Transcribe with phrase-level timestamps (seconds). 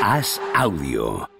[0.00, 1.39] Haz audio.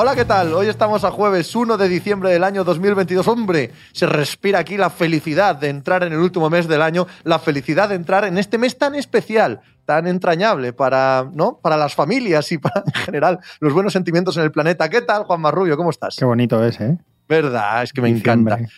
[0.00, 0.54] Hola, ¿qué tal?
[0.54, 3.26] Hoy estamos a jueves 1 de diciembre del año 2022.
[3.26, 7.40] Hombre, se respira aquí la felicidad de entrar en el último mes del año, la
[7.40, 11.58] felicidad de entrar en este mes tan especial, tan entrañable para, ¿no?
[11.60, 14.88] para las familias y para, en general, los buenos sentimientos en el planeta.
[14.88, 15.76] ¿Qué tal, Juan Marrubio?
[15.76, 16.14] ¿Cómo estás?
[16.16, 16.96] Qué bonito es, ¿eh?
[17.28, 18.68] Verdad, es que me Diciembre.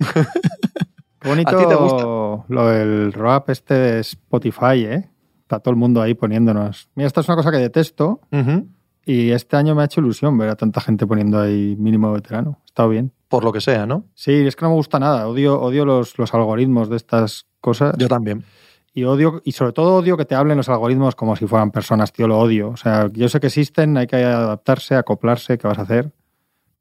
[0.00, 0.30] encanta.
[1.20, 2.02] Qué bonito ¿A ti te gusta?
[2.48, 5.08] lo del rap este de Spotify, ¿eh?
[5.42, 6.88] Está todo el mundo ahí poniéndonos.
[6.96, 8.66] Mira, esta es una cosa que detesto Ujú.
[9.06, 12.60] Y este año me ha hecho ilusión ver a tanta gente poniendo ahí mínimo veterano.
[12.64, 13.12] Estado bien.
[13.28, 14.04] Por lo que sea, ¿no?
[14.14, 15.28] Sí, es que no me gusta nada.
[15.28, 17.96] Odio, odio los, los algoritmos de estas cosas.
[17.98, 18.44] Yo también.
[18.96, 22.12] Y odio, y sobre todo odio que te hablen los algoritmos como si fueran personas,
[22.12, 22.70] tío, lo odio.
[22.70, 26.12] O sea, yo sé que existen, hay que adaptarse, acoplarse, ¿qué vas a hacer?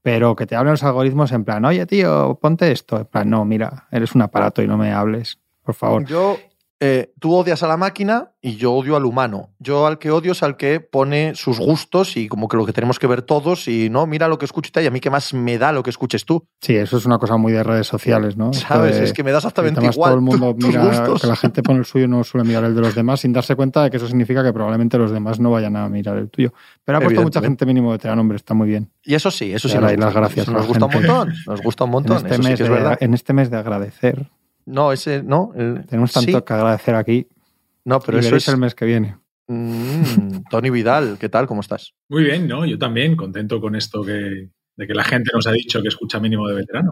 [0.03, 2.99] Pero que te hablen los algoritmos en plan, oye, tío, ponte esto.
[2.99, 6.05] En plan, no, mira, eres un aparato y no me hables, por favor.
[6.05, 6.37] Yo,
[6.85, 9.51] eh, tú odias a la máquina y yo odio al humano.
[9.57, 12.73] Yo al que odio es al que pone sus gustos y como que lo que
[12.73, 15.33] tenemos que ver todos y no, mira lo que escucho y a mí que más
[15.33, 16.45] me da lo que escuches tú.
[16.59, 18.51] Sí, eso es una cosa muy de redes sociales, ¿no?
[18.51, 18.97] ¿Sabes?
[18.97, 21.21] de- Es que me da exactamente además igual todo el mundo mira gustos.
[21.21, 23.31] que la gente pone el suyo y no suele mirar el de los demás sin
[23.31, 26.29] darse cuenta de que eso significa que probablemente los demás no vayan a mirar el
[26.29, 26.51] tuyo.
[26.83, 28.91] Pero ha puesto mucha gente mínimo veterano, hombre, está muy bien.
[29.03, 29.77] Y eso sí, eso sí.
[29.77, 31.33] Nos las gracias nos gusta un montón.
[31.47, 32.17] Nos gusta un montón.
[32.17, 34.29] en, este sí de, en este mes de agradecer.
[34.65, 35.51] No, ese, no.
[35.55, 37.27] el- Tenemos tanto sí, que agradecer aquí.
[37.85, 38.47] no, pero y eso es.
[38.47, 39.17] el mes que viene.
[39.47, 41.47] Mm, Tony Vidal, ¿qué tal?
[41.47, 41.93] ¿Cómo estás?
[42.09, 42.65] Muy bien, ¿no?
[42.65, 46.19] Yo también, contento con esto que, de que la gente nos ha dicho que escucha
[46.19, 46.91] mínimo de veterano.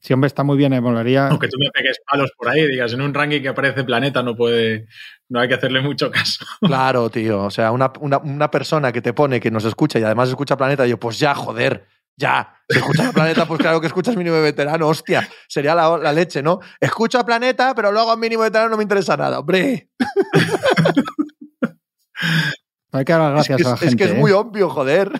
[0.00, 1.28] Sí, hombre, está muy bien, me molaría.
[1.28, 4.36] Aunque tú me pegues palos por ahí digas, en un ranking que aparece Planeta no
[4.36, 4.86] puede,
[5.30, 6.44] no hay que hacerle mucho caso.
[6.60, 7.44] Claro, tío.
[7.44, 10.58] O sea, una, una- una persona que te pone, que nos escucha y además escucha
[10.58, 11.86] Planeta, yo, pues ya, joder,
[12.16, 12.50] ya.
[12.68, 15.28] Si escuchas a Planeta, pues claro que escuchas mínimo de veterano, hostia.
[15.48, 16.60] Sería la, la leche, ¿no?
[16.80, 19.90] Escucho a Planeta, pero luego a mínimo de veterano no me interesa nada, hombre.
[22.92, 23.96] Hay que dar las Es que gracias es, a la es gente.
[23.96, 24.20] que es ¿eh?
[24.20, 25.10] muy obvio, joder.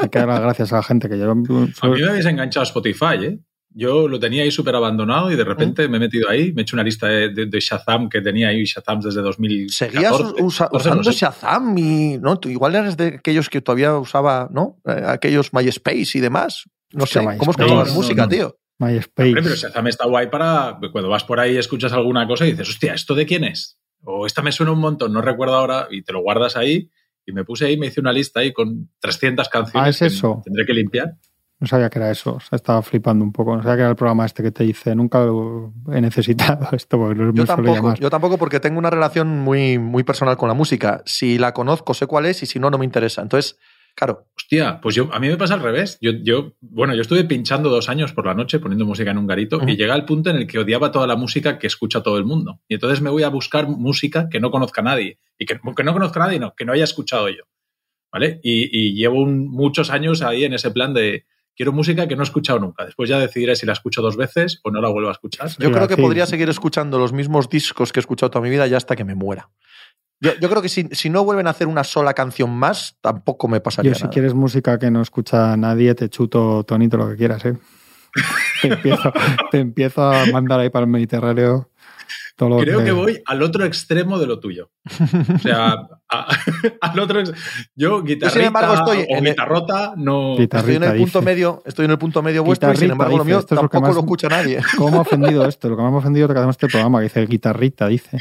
[0.00, 1.30] Hay que dar las gracias a la gente que yo.
[1.30, 3.38] A mí me habéis enganchado a Spotify, ¿eh?
[3.74, 6.62] Yo lo tenía ahí súper abandonado y de repente me he metido ahí, me he
[6.62, 9.68] hecho una lista de, de- de Shazam que tenía ahí Shazam desde 2014.
[9.74, 11.12] Seguías usa- no usando sé.
[11.18, 12.38] Shazam y, ¿no?
[12.38, 14.78] Tú igual eres de aquellos que todavía usaba, ¿no?
[14.86, 16.64] Eh, aquellos MySpace y demás.
[16.92, 17.50] No Hostia, sé, ¿cómo MySpace.
[17.62, 18.28] escuchabas No, no, música, no.
[18.28, 18.56] tío?
[18.78, 19.28] MySpace.
[19.28, 22.50] Hombre, pero Shazam está guay para cuando vas por ahí y escuchas alguna cosa y
[22.52, 23.78] dices, hostia, ¿esto de quién es?
[24.04, 26.90] O esta me suena un montón, no recuerdo ahora, y te lo guardas ahí.
[27.24, 30.06] Y me puse ahí, me hice una lista ahí con 300 canciones Ah, ¿es que
[30.06, 30.42] eso?
[30.44, 31.12] tendré que limpiar.
[31.62, 32.34] No sabía que era eso.
[32.34, 33.56] O sea, estaba flipando un poco.
[33.56, 34.94] No sabía que era el programa este que te hice.
[34.96, 37.98] Nunca lo he necesitado esto porque no Yo tampoco, llamar.
[38.00, 41.02] yo tampoco porque tengo una relación muy, muy personal con la música.
[41.06, 43.22] Si la conozco, sé cuál es y si no, no me interesa.
[43.22, 43.58] Entonces,
[43.94, 45.98] claro, Hostia, pues yo, a mí me pasa al revés.
[46.00, 49.28] Yo, yo, bueno, yo estuve pinchando dos años por la noche poniendo música en un
[49.28, 52.18] garito y llega el punto en el que odiaba toda la música que escucha todo
[52.18, 52.60] el mundo.
[52.66, 55.20] Y entonces me voy a buscar música que no conozca nadie.
[55.38, 57.44] Y que, que no conozca nadie, no, que no haya escuchado yo.
[58.12, 58.40] ¿Vale?
[58.42, 61.24] Y, y llevo un- muchos años ahí en ese plan de
[61.56, 62.84] quiero música que no he escuchado nunca.
[62.84, 65.48] Después ya decidiré si la escucho dos veces o no la vuelvo a escuchar.
[65.58, 68.66] yo creo que podría seguir escuchando los mismos discos que he escuchado toda mi vida
[68.66, 69.50] ya hasta que me muera.
[70.20, 73.48] Yo, yo creo que si, si no vuelven a hacer una sola canción más, tampoco
[73.48, 74.12] me pasaría Yo, si nada.
[74.12, 77.58] quieres música que no escucha nadie, te chuto, Tonito, lo que quieras, ¿eh?
[78.62, 79.12] te, empiezo,
[79.50, 81.71] te empiezo a mandar ahí para el Mediterráneo
[82.48, 84.70] todo lo Creo que voy al otro extremo de lo tuyo.
[85.34, 85.76] O sea,
[86.10, 86.36] a-
[86.80, 87.22] al otro
[87.74, 90.36] Yo, guitarrita embargo, estoy o en el- guitarrota, no...
[90.36, 90.60] Guitarra.
[90.60, 91.30] Estoy en el Guitarrita, punto dice.
[91.30, 93.54] medio, estoy en el punto medio vuestro y sin Guitarrita, embargo lo dice, mío esto
[93.54, 94.60] es lo que tampoco más- lo escucha nadie.
[94.76, 95.68] ¿Cómo me ha ofendido esto?
[95.68, 98.18] Lo que me ha ofendido es que hacemos este programa, que dice el guitarrita, dice.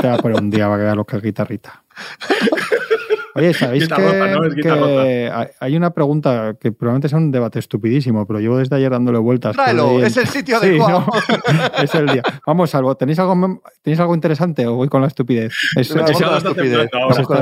[0.00, 1.82] Te va a poner un día, va a quedar lo que es guitarrita.
[3.36, 8.40] Oye, ¿sabéis que, no, es hay- una pregunta que probablemente sea un debate estupidísimo, pero
[8.40, 9.54] llevo desde ayer dándole vueltas.
[9.54, 11.00] Tráelo, es el sitio Sí, adecuado.
[11.06, 11.82] ¿no?
[11.82, 12.22] es el día.
[12.46, 15.52] Vamos, Salvo, ¿tenéis algo, ¿tenéis algo interesante o voy con la estupidez?
[15.76, 16.88] Es, es- la estupidez.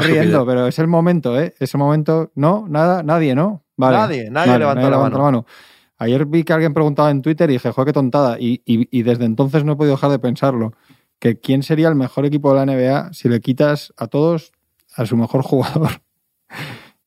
[0.02, 1.54] riendo, pero es el momento, ¿eh?
[1.58, 3.62] Ese momento, no, nada, nadie, ¿no?
[3.76, 3.96] Vale.
[3.96, 5.46] Nadie, nadie levanta la mano.
[5.98, 8.36] Ayer vi que alguien preguntaba en Twitter y dije, joder, qué tontada.
[8.38, 10.72] Y, y- y desde entonces no he podido dejar de pensarlo.
[11.20, 14.52] Que quién sería el mejor equipo de la NBA si le quitas a todos
[14.94, 16.02] a su mejor jugador.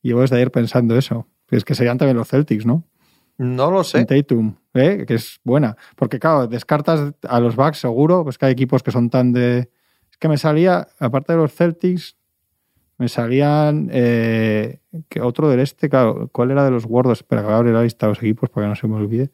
[0.02, 1.28] Llevo desde ayer pensando eso.
[1.50, 2.84] Es que serían también los Celtics, ¿no?
[3.38, 4.00] No lo sé.
[4.00, 5.06] En Tatum, ¿eh?
[5.08, 5.78] que es buena.
[5.96, 9.70] Porque, claro, descartas a los Bucks seguro, pues que hay equipos que son tan de.
[10.10, 12.18] Es que me salía, aparte de los Celtics,
[12.98, 13.90] me salían.
[13.92, 17.20] eh, que otro del este, claro, ¿cuál era de los gordos?
[17.20, 19.30] Espera, que abrir la lista de los equipos para que no se me olvide.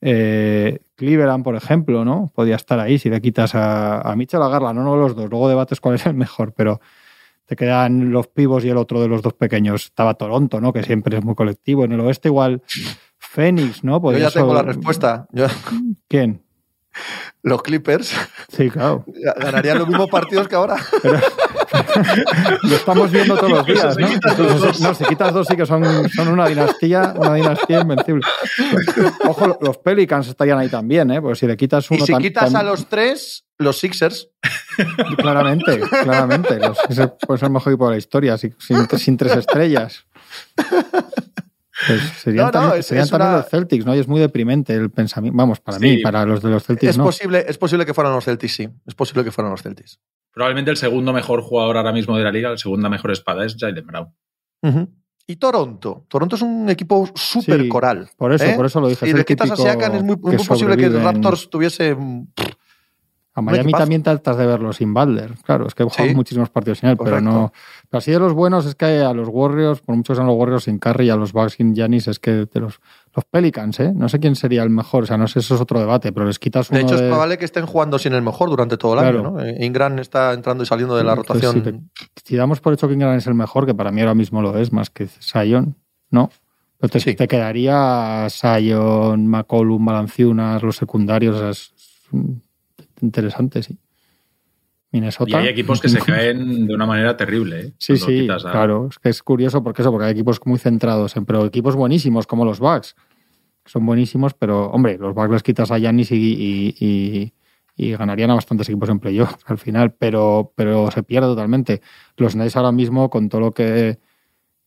[0.00, 2.30] Eh, Cleveland, por ejemplo, ¿no?
[2.34, 5.28] Podría estar ahí si le quitas a, a Mitchell a Garland, no, no los dos.
[5.28, 6.80] Luego debates cuál es el mejor, pero
[7.50, 9.86] te quedan los pivos y el otro de los dos pequeños.
[9.86, 10.72] Estaba Toronto, ¿no?
[10.72, 11.84] Que siempre es muy colectivo.
[11.84, 12.62] En el oeste igual
[13.18, 13.94] Phoenix, ¿no?
[13.94, 15.26] Yo Podría ya tengo la respuesta.
[15.32, 15.48] Yo-
[16.06, 16.44] ¿Quién?
[17.42, 18.14] los Clippers
[18.48, 19.04] Sí, claro.
[19.38, 20.76] ganarían los mismos partidos que ahora.
[22.62, 24.06] Lo estamos viendo todos los días, ¿no?
[24.08, 28.22] Entonces, no, si quitas dos sí que son, son una dinastía, una dinastía invencible.
[29.26, 31.20] Ojo, lo- los Pelicans estarían ahí también, ¿eh?
[31.20, 34.28] Porque si le quitas Y uno si tan- quitas tan- a los tres, los Sixers.
[35.18, 36.58] Claramente, claramente.
[36.58, 40.04] Los- ese puede ser el mejor equipo de la historia, si- sin, sin tres estrellas.
[41.86, 43.94] Pues serían No, no, también, es- serían es también una- los Celtics, ¿no?
[43.94, 45.36] Y es muy deprimente el pensamiento.
[45.36, 45.84] Vamos, para Sí.
[45.84, 47.04] mí, para los de los Celtics, Es no.
[47.04, 48.68] posible, es posible que fueran los Celtics, sí.
[48.86, 49.98] Es posible que fueran los Celtics.
[50.32, 53.56] Probablemente el segundo mejor jugador ahora mismo de la liga, la segunda mejor espada es
[53.58, 54.08] Jalen Brown.
[55.26, 56.06] Y Toronto.
[56.08, 58.08] Toronto es un equipo súper Sí, coral.
[58.16, 58.54] Por eso, ¿eh?
[58.56, 59.06] por eso lo dije.
[59.06, 60.88] Si es le quitas a Siakam, es muy, muy posible que.
[60.88, 61.96] Raptors tuviese.
[63.32, 65.34] A Miami también tratas de verlo sin Butler.
[65.44, 66.14] Claro, es que he jugado Sí.
[66.16, 67.52] muchísimos partidos sin él, pero no.
[67.88, 70.36] Pero así de los buenos es que a los Warriors, por mucho que sean los
[70.36, 72.80] Warriors sin Curry y a los Bucks sin Giannis, es que de los,
[73.14, 73.92] los Pelicans, ¿eh?
[73.94, 76.26] No sé quién sería el mejor, o sea, no sé, eso es otro debate, pero
[76.26, 77.04] les quitas uno De hecho, de...
[77.04, 79.18] es probable que estén jugando sin el mejor durante todo el Claro.
[79.20, 79.30] año.
[79.30, 79.40] ¿no?
[79.44, 81.90] Eh, Ingram está entrando y saliendo de la Entonces, rotación.
[82.24, 84.58] si damos por hecho que Ingram es el mejor, que para mí ahora mismo lo
[84.58, 85.76] es, más que Sion,
[86.10, 86.30] ¿no?
[86.78, 87.14] Pero te, Sí.
[87.14, 91.72] te quedaría Sion, McCollum, Valanciunas, los secundarios, o sea, es,
[93.02, 93.78] interesante, sí.
[94.92, 95.30] Minnesota.
[95.30, 97.60] Y hay equipos que se caen de una manera terrible.
[97.60, 97.72] ¿eh?
[97.78, 98.88] Sí, sí, a- claro.
[98.90, 102.26] Es que es curioso porque eso, porque hay equipos muy centrados, en, pero equipos buenísimos
[102.26, 102.96] como los Bucks.
[103.66, 107.32] Son buenísimos, pero hombre, los Bucks les quitas a Giannis y, y, y-
[107.76, 111.80] y ganarían a bastantes equipos en playoff al final, pero, pero se pierde totalmente.
[112.16, 113.98] Los Nets ahora mismo, con todo lo que,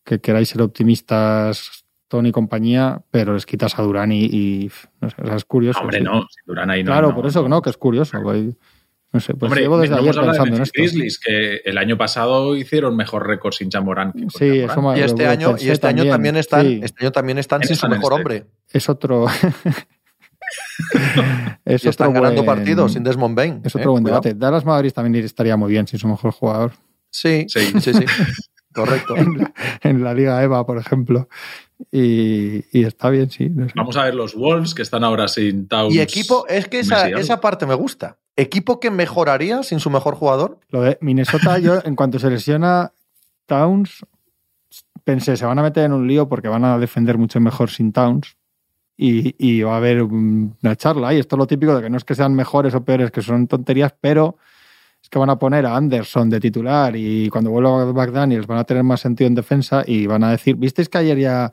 [0.06, 1.83] que queráis ser optimistas,
[2.20, 4.72] Y compañía, pero les quitas a Durán y, y,
[5.02, 5.80] no sé, o sea, es curioso.
[5.82, 6.04] Hombre, sí.
[6.04, 6.92] no, si Durán ahí no.
[6.92, 8.20] claro, no, por eso no, que es curioso.
[8.22, 8.56] güey.
[9.12, 10.74] No sé, pues Hombre, llevo desde ayer hablado de pensando en esto.
[10.76, 13.70] Grizzlies, que el año pasado hicieron mejor récord sin
[14.12, 16.80] que con Sí, eso me- Y este año, y este año también están, sí.
[16.84, 18.16] este año también están sin su mejor este.
[18.22, 18.46] hombre.
[18.72, 19.28] es otro.
[21.66, 23.62] es Y están otro ganando buen- partidos sin Desmond Bain.
[23.64, 23.80] Es ¿eh?
[23.80, 24.22] otro buen Cuidado.
[24.22, 24.40] debate.
[24.40, 26.72] Dallas Mavericks también estaría muy bien sin su mejor jugador.
[27.10, 27.60] Sí, Sí.
[27.80, 28.06] sí, sí.
[28.74, 29.16] Correcto.
[29.18, 31.28] En la, en la Liga EVA, por ejemplo.
[31.92, 33.50] Y, y está bien, sí.
[33.50, 33.74] no sé.
[33.76, 35.94] Vamos a ver los Wolves, que están ahora sin Towns.
[35.94, 38.18] Y equipo, es que esa, esa parte me gusta.
[38.36, 40.60] Equipo que mejoraría sin su mejor jugador.
[40.70, 42.94] Lo de Minnesota, yo, en cuanto se lesiona
[43.46, 44.06] Towns,
[45.04, 47.92] pensé, se van a meter en un lío porque van a defender mucho mejor sin
[47.92, 48.38] Towns.
[48.96, 51.14] Y, y va a haber un- una charla.
[51.14, 53.22] Y esto es lo típico de que no es que sean mejores o peores, que
[53.22, 54.38] son tonterías, pero
[55.02, 58.64] es que van a poner a Anderson de titular y cuando vuelva McDaniels van a
[58.64, 61.52] tener más sentido en defensa y van a decir, ¿visteis que ayer ya,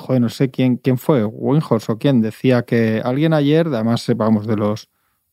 [0.00, 4.46] joder, no sé quién, quién fue, Winhorst o quién, decía que alguien ayer, además, vamos,
[4.46, 4.88] de los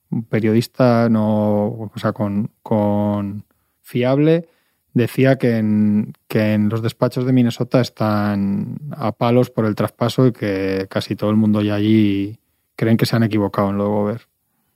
[0.10, 3.44] un periodista no, o sea, con, con
[3.82, 4.48] fiable,
[4.94, 10.28] decía que en, que en los despachos de Minnesota están a palos por el traspaso
[10.28, 12.40] y que casi todo el mundo ya allí
[12.76, 14.28] creen que se han equivocado en luego ver.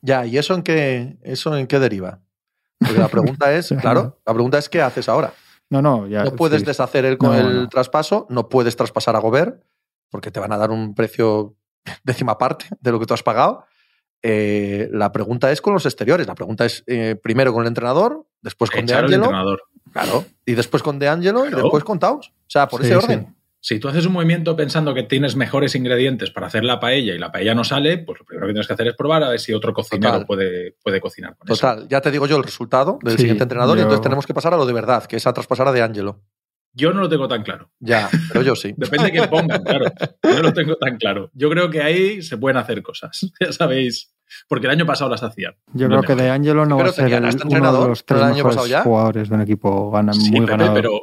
[0.02, 2.20] Ya, ¿y eso en qué, eso en qué deriva?
[2.80, 5.34] Porque la pregunta es, claro, la pregunta es ¿qué haces ahora?
[5.70, 6.26] No, no, ya.
[6.26, 6.66] No puedes sí.
[6.66, 7.70] deshacer el, con No, el no.
[7.70, 9.64] traspaso, no puedes traspasar a Gobert,
[10.12, 11.56] porque te van a dar un precio
[12.04, 13.66] décima parte de lo que tú has pagado.
[14.24, 16.28] Eh, la pregunta es con los exteriores.
[16.28, 19.64] La pregunta es eh, primero con el entrenador, después con Echar DeAngelo, entrenador.
[19.92, 21.64] claro, y después con DeAngelo y Claro.
[21.64, 22.28] después con Towns.
[22.28, 23.06] O sea, por Sí, ese sí.
[23.06, 23.36] orden.
[23.64, 27.20] Si tú haces un movimiento pensando que tienes mejores ingredientes para hacer la paella y
[27.20, 29.40] la paella no sale, pues lo primero que tienes que hacer es probar a ver
[29.40, 30.26] si otro cocinero Total.
[30.26, 31.62] puede, puede cocinar con eso.
[31.62, 34.34] Total, ya te digo yo el resultado del Sí, siguiente entrenador y entonces tenemos que
[34.34, 36.20] pasar a lo de verdad, que es a traspasar a DeAngelo.
[36.74, 37.70] Yo no lo tengo tan claro.
[37.80, 38.74] Ya, pero yo sí.
[38.78, 39.86] Depende de quién pongan, claro.
[40.24, 41.30] Yo lo tengo tan claro.
[41.34, 44.14] Yo creo que ahí se pueden hacer cosas, ya sabéis.
[44.48, 45.56] Porque el año pasado las hacían.
[45.74, 46.24] Yo No creo que mejor.
[46.24, 48.36] de Angelo no va Pero a ser el, uno de entrenador los tres el año
[48.36, 48.84] mejores pasado ya.
[48.84, 51.02] jugadores de un equipo gana, Sí, muy Pepe, pero,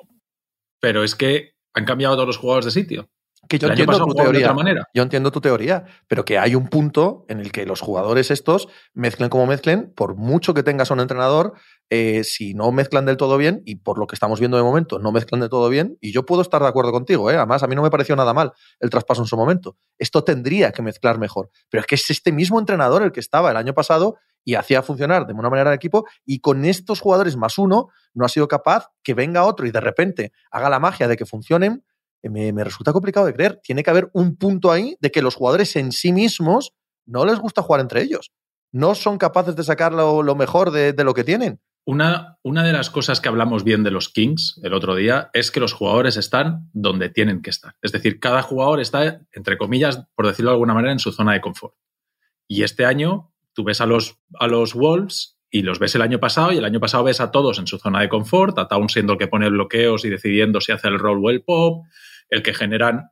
[0.81, 3.11] pero es que han cambiado todos los jugadores de sitio.
[3.47, 4.41] Que yo entiendo tu de teoría.
[4.47, 4.89] otra manera.
[4.95, 8.69] Yo entiendo tu teoría, pero que hay un punto en el que los jugadores estos
[8.95, 11.53] mezclen como mezclen, por mucho que tengas a un entrenador,
[11.91, 14.99] eh, si no mezclan del todo bien, y por lo que estamos viendo de momento,
[14.99, 17.37] no mezclan del todo bien, y yo puedo estar de acuerdo contigo, ¿eh?
[17.37, 19.77] además a mí no me pareció nada mal el traspaso en su momento.
[19.99, 23.51] Esto tendría que mezclar mejor, pero es que es este mismo entrenador el que estaba
[23.51, 27.37] el año pasado y hacía funcionar de una manera el equipo, y con estos jugadores
[27.37, 31.09] más uno no ha sido capaz que venga otro y de repente haga la magia
[31.09, 31.85] de que funcionen
[32.23, 33.61] eh, me, resulta complicado de creer.
[33.63, 36.75] Tiene que haber un punto ahí de que los jugadores en sí mismos
[37.07, 38.33] no les gusta jugar entre ellos.
[38.73, 41.61] No son capaces de sacar lo, mejor de lo que tienen.
[41.85, 45.51] Una, una de las cosas que hablamos bien de los Kings el otro día es
[45.51, 47.77] que los jugadores están donde tienen que estar.
[47.81, 51.33] Es decir, cada jugador está, entre comillas, por decirlo de alguna manera, en su zona
[51.33, 51.75] de confort.
[52.47, 56.21] Y este año tú ves a los, a los Wolves y los ves el año
[56.21, 58.89] pasado y el año pasado ves a todos en su zona de confort, a Town
[58.89, 61.85] siendo el que pone bloqueos y decidiendo si hace el roll o el pop,
[62.29, 63.11] el que generan,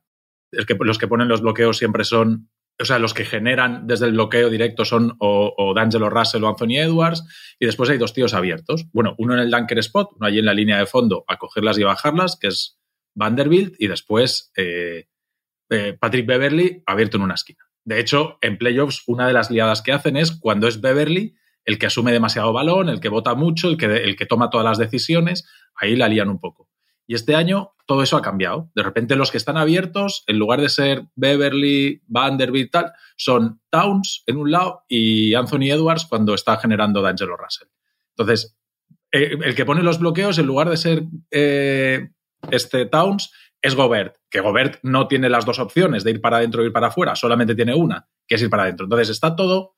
[0.51, 4.05] el que, los que ponen los bloqueos siempre son, o sea, los que generan desde
[4.05, 7.23] el bloqueo directo son o, o D'Angelo Russell o Anthony Edwards
[7.59, 8.85] y después hay dos tíos abiertos.
[8.93, 11.77] Bueno, uno en el dunker spot, uno allí en la línea de fondo a cogerlas
[11.79, 12.77] y bajarlas, que es
[13.15, 15.07] Vanderbilt y después eh,
[15.69, 17.59] eh, Patrick Beverly abierto en una esquina.
[17.83, 21.79] De hecho, en playoffs una de las liadas que hacen es cuando es Beverly el
[21.79, 24.77] que asume demasiado balón, el que vota mucho, el que, el que toma todas las
[24.77, 26.69] decisiones, ahí la lían un poco.
[27.05, 28.69] Y este año todo eso ha cambiado.
[28.75, 34.23] De repente los que están abiertos, en lugar de ser Beverly, Vanderbilt, tal, son Towns
[34.27, 37.69] en un lado y Anthony Edwards cuando está generando D'Angelo Russell.
[38.15, 38.55] Entonces,
[39.11, 42.09] eh, el que pone los bloqueos, en lugar de ser eh,
[42.51, 46.61] este Towns, es Gobert, que Gobert no tiene las dos opciones de ir para adentro
[46.61, 48.85] o ir para afuera, solamente tiene una, que es ir para adentro.
[48.85, 49.77] Entonces está todo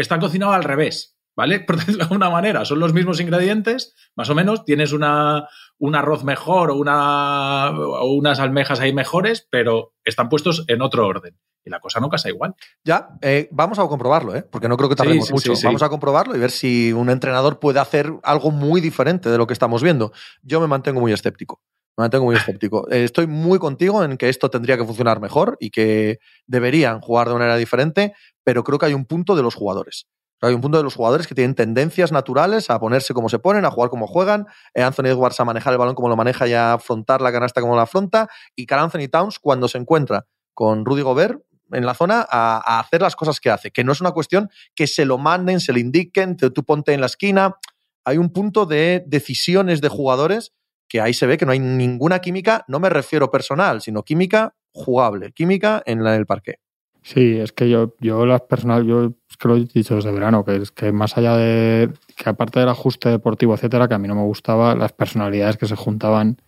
[0.00, 1.60] está cocinado al revés, ¿vale?
[1.66, 5.94] Por decirlo de alguna manera, son los mismos ingredientes, más o menos, tienes una, un
[5.94, 11.38] arroz mejor o, una, o unas almejas ahí mejores, pero están puestos en otro orden.
[11.64, 12.54] Y la cosa no casa igual.
[12.84, 14.42] Ya, eh, vamos a comprobarlo, ¿eh?
[14.50, 15.56] porque no creo que tardemos Sí, sí, mucho.
[15.56, 15.64] sí.
[15.66, 19.46] Vamos a comprobarlo y ver si un entrenador puede hacer algo muy diferente de lo
[19.46, 20.12] que estamos viendo.
[20.42, 21.62] Yo me mantengo muy escéptico.
[21.96, 22.86] Me mantengo muy escéptico.
[22.90, 27.28] Eh, estoy muy contigo en que esto tendría que funcionar mejor y que deberían jugar
[27.28, 28.12] de manera diferente,
[28.44, 30.06] pero creo que hay un punto de los jugadores.
[30.42, 33.64] Hay un punto de los jugadores que tienen tendencias naturales a ponerse como se ponen,
[33.64, 34.46] a jugar como juegan.
[34.72, 37.60] Eh, Anthony Edwards a manejar el balón como lo maneja y a afrontar la canasta
[37.60, 38.28] como la afronta.
[38.56, 41.40] Y Carl Anthony Towns, cuando se encuentra con Rudy Gobert
[41.72, 43.70] en la zona, a, hacer las cosas que hace.
[43.70, 46.94] Que no es una cuestión que se lo manden, se lo indiquen, te- tú ponte
[46.94, 47.56] en la esquina.
[48.04, 50.52] Hay un punto de decisiones de jugadores
[50.88, 54.56] que ahí se ve que no hay ninguna química, no me refiero personal, sino química
[54.72, 56.56] jugable, química en el parque.
[57.02, 60.44] Sí, es que yo, yo las personal, yo es que lo he dicho desde verano,
[60.44, 64.06] que es que más allá de que aparte del ajuste deportivo, etcétera, que a mí
[64.06, 66.42] no me gustaba, las personalidades que se juntaban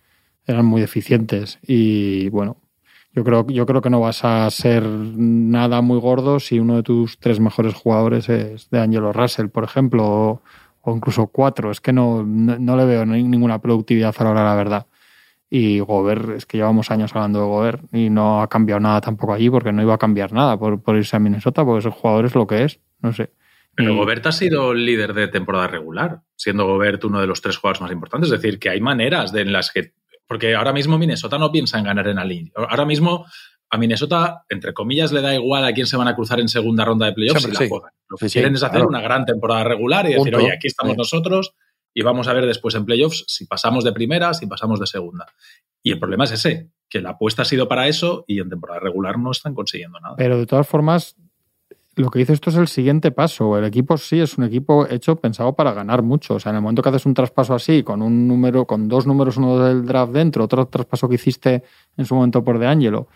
[0.46, 1.58] eran muy deficientes.
[1.66, 2.58] Y bueno,
[3.14, 6.82] yo creo, yo creo que no vas a ser nada muy gordo si uno de
[6.82, 10.42] tus tres mejores jugadores es de Angelo Russell, por ejemplo, o,
[10.82, 11.70] o incluso cuatro.
[11.70, 14.86] Es que no, no, le veo ni- ninguna productividad a la hora de la verdad.
[15.54, 19.34] Y Gobert, es que llevamos años hablando de Gobert y no ha cambiado nada tampoco
[19.34, 22.24] allí porque no iba a cambiar nada por, por irse a Minnesota, porque ese jugador
[22.24, 23.32] es lo que es, no sé.
[23.74, 27.42] Pero Y- Gobert ha sido el líder de temporada regular, siendo Gobert uno de los
[27.42, 28.30] tres jugadores más importantes.
[28.32, 29.92] Es decir, que hay maneras de en las que.
[30.26, 32.26] Porque ahora mismo Minnesota no piensa en ganar en la
[32.70, 33.26] Ahora mismo
[33.68, 36.86] a Minnesota, entre comillas, le da igual a quién se van a cruzar en segunda
[36.86, 37.68] ronda de playoffs si la sí.
[37.68, 37.90] juegan.
[38.08, 38.88] Lo que Sí, sí, quieren es hacer claro.
[38.88, 40.38] una gran temporada regular y decir, Punto.
[40.38, 40.96] oye, aquí estamos Sí.
[40.98, 41.54] nosotros
[41.94, 45.26] y vamos a ver después en playoffs si pasamos de primera, si pasamos de segunda.
[45.82, 48.80] Y el problema es ese, que la apuesta ha sido para eso y en temporada
[48.80, 50.14] regular no están consiguiendo nada.
[50.16, 51.16] Pero de todas formas,
[51.96, 53.58] lo que dice esto es el siguiente paso.
[53.58, 56.34] El equipo sí es un equipo hecho, pensado para ganar mucho.
[56.34, 59.06] O sea, en el momento que haces un traspaso así, con un número, con dos
[59.06, 61.62] números, uno del draft dentro, otro traspaso que hiciste
[61.96, 63.08] en su momento por De Angelo.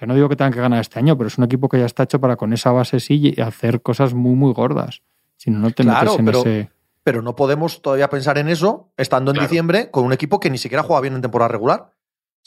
[0.00, 1.86] Yo no digo que tengan que ganar este año, pero es un equipo que ya
[1.86, 5.02] está hecho para con esa base sí y hacer cosas muy, muy gordas.
[5.36, 6.70] Si no, no te Claro, metes en pero- ese.
[7.08, 9.48] Pero no podemos todavía pensar en eso estando en Claro.
[9.48, 11.94] diciembre con un equipo que ni siquiera juega bien en temporada regular.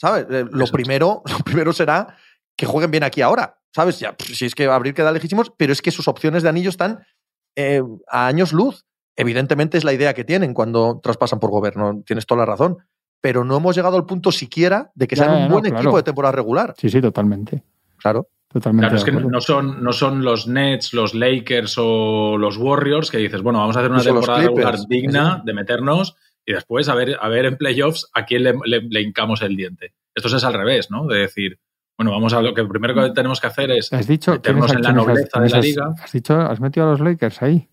[0.00, 0.24] ¿Sabes?
[0.30, 2.16] Eh, Lo primero, lo primero será
[2.56, 3.58] que jueguen bien aquí ahora.
[3.74, 3.98] ¿Sabes?
[3.98, 6.70] Ya, pff, si es que abrir queda lejísimos, pero es que sus opciones de anillo
[6.70, 7.00] están
[7.56, 8.86] eh, a años luz.
[9.16, 12.00] Evidentemente es la idea que tienen cuando traspasan por gobierno.
[12.06, 12.78] Tienes toda la razón.
[13.20, 15.78] Pero no hemos llegado al punto siquiera de que sean un no, buen claro.
[15.80, 16.72] equipo de temporada regular.
[16.78, 17.64] Sí, sí, totalmente.
[17.96, 18.28] Claro.
[18.52, 18.88] Totalmente.
[18.88, 23.18] Claro, es que no son, no son los Nets, los Lakers o los Warriors que
[23.18, 27.16] dices, bueno, vamos a hacer una temporada regular digna de meternos y después a ver,
[27.20, 29.94] a ver en playoffs a quién le, le- le hincamos el diente.
[30.14, 31.06] Esto es al revés, ¿no?
[31.06, 31.58] De decir,
[31.96, 34.82] bueno, vamos a lo que primero que tenemos que hacer es ¿Has dicho meternos en
[34.82, 35.86] la has- nobleza de la liga.
[35.94, 37.68] has- Has dicho, has metido a los Lakers ahí.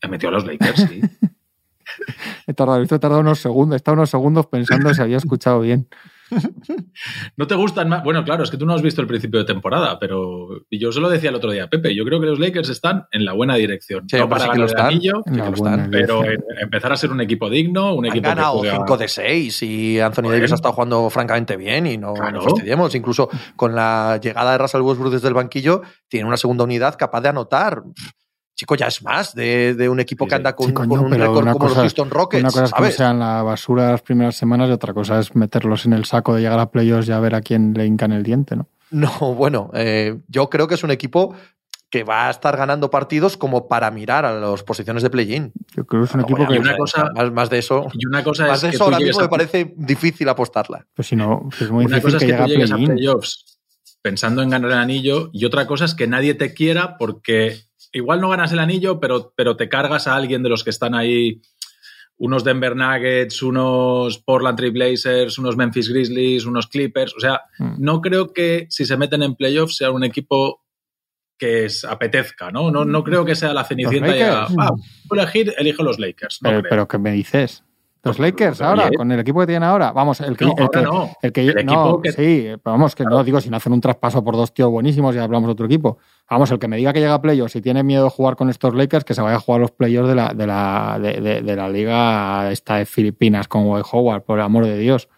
[0.00, 1.00] He metido a los Lakers, sí.
[2.46, 5.88] He tardado, he tardado unos segundos, he estado unos segundos pensando si había escuchado bien.
[7.36, 8.02] ¿No te gustan más?
[8.04, 11.00] Bueno, claro, es que tú no has visto el principio de temporada, pero yo se
[11.00, 13.54] lo decía el otro día, Pepe, yo creo que los Lakers están en la buena
[13.56, 14.08] dirección.
[14.08, 14.86] Sí, no para que ganar lo el están.
[14.86, 16.22] anillo, que pero
[16.60, 19.62] empezar a ser un equipo digno, un Han equipo que ganado juega- 5 de 6
[19.62, 20.30] y Anthony.
[20.30, 22.42] Davis ha estado jugando francamente bien y no Claro.
[22.42, 22.94] nos.
[22.94, 27.20] Incluso con la llegada de Russell Westbrook desde el banquillo, tiene una segunda unidad capaz
[27.20, 27.82] de anotar.
[28.56, 31.00] Chico, ya es más de, de un equipo Sí, que anda con, Sí, coño, con
[31.00, 32.94] un récord como cosa- los Houston Rockets, Una cosa es que no ¿sabes?
[32.94, 36.42] sean la basura las primeras semanas y otra cosa es meterlos en el saco de
[36.42, 38.68] llegar a playoffs y a ver a quién le hincan el diente, ¿no?
[38.90, 41.34] No, bueno, eh, yo creo que es un equipo
[41.90, 45.52] que va a estar ganando partidos como para mirar a las posiciones de play-in.
[45.76, 48.06] Yo creo que es un No, equipo que, una cosa- más, más de eso, Y
[48.06, 50.86] una cosa más es de que eso ahora mismo a- me parece difícil apostarla.
[50.94, 52.70] pues si no, es muy Una difícil cosa es que que llegue tú a llegues
[52.72, 53.58] a playoffs
[54.02, 57.62] pensando en ganar el anillo y otra cosa es que nadie te quiera porque
[57.94, 60.94] igual no ganas el anillo, pero, pero te cargas a alguien de los que están
[60.94, 61.40] ahí,
[62.16, 67.14] unos Denver Nuggets, unos Portland Trail Blazers, unos Memphis Grizzlies, unos Clippers.
[67.16, 67.74] O sea, Mm.
[67.78, 70.62] no creo que si se meten en playoffs sea un equipo
[71.36, 72.70] que es, apetezca, ¿no?
[72.70, 72.84] ¿no?
[72.84, 74.56] No creo que sea la cenicienta y haga, Lakers?
[74.60, 74.70] "Ah,
[75.10, 76.38] elegir, elijo los Lakers.
[76.42, 77.64] No pero, pero ¿qué me dices?
[78.04, 78.90] ¿Los Lakers ahora?
[78.96, 79.92] ¿Con el equipo que tienen ahora?
[79.92, 80.44] Vamos, el que...
[80.44, 81.10] No, el que, no.
[81.22, 84.36] el que- El no, que- sí, vamos, que no digo sin hacer un traspaso por
[84.36, 85.98] dos tíos buenísimos y hablamos de otro equipo.
[86.30, 88.50] Vamos, el que me diga que llega a playoffs y tiene miedo de jugar con
[88.50, 91.42] estos Lakers, que se vaya a jugar los playoffs de la, de la, de, de-
[91.42, 95.08] de la liga esta de Filipinas con White Howard, por el amor de Dios.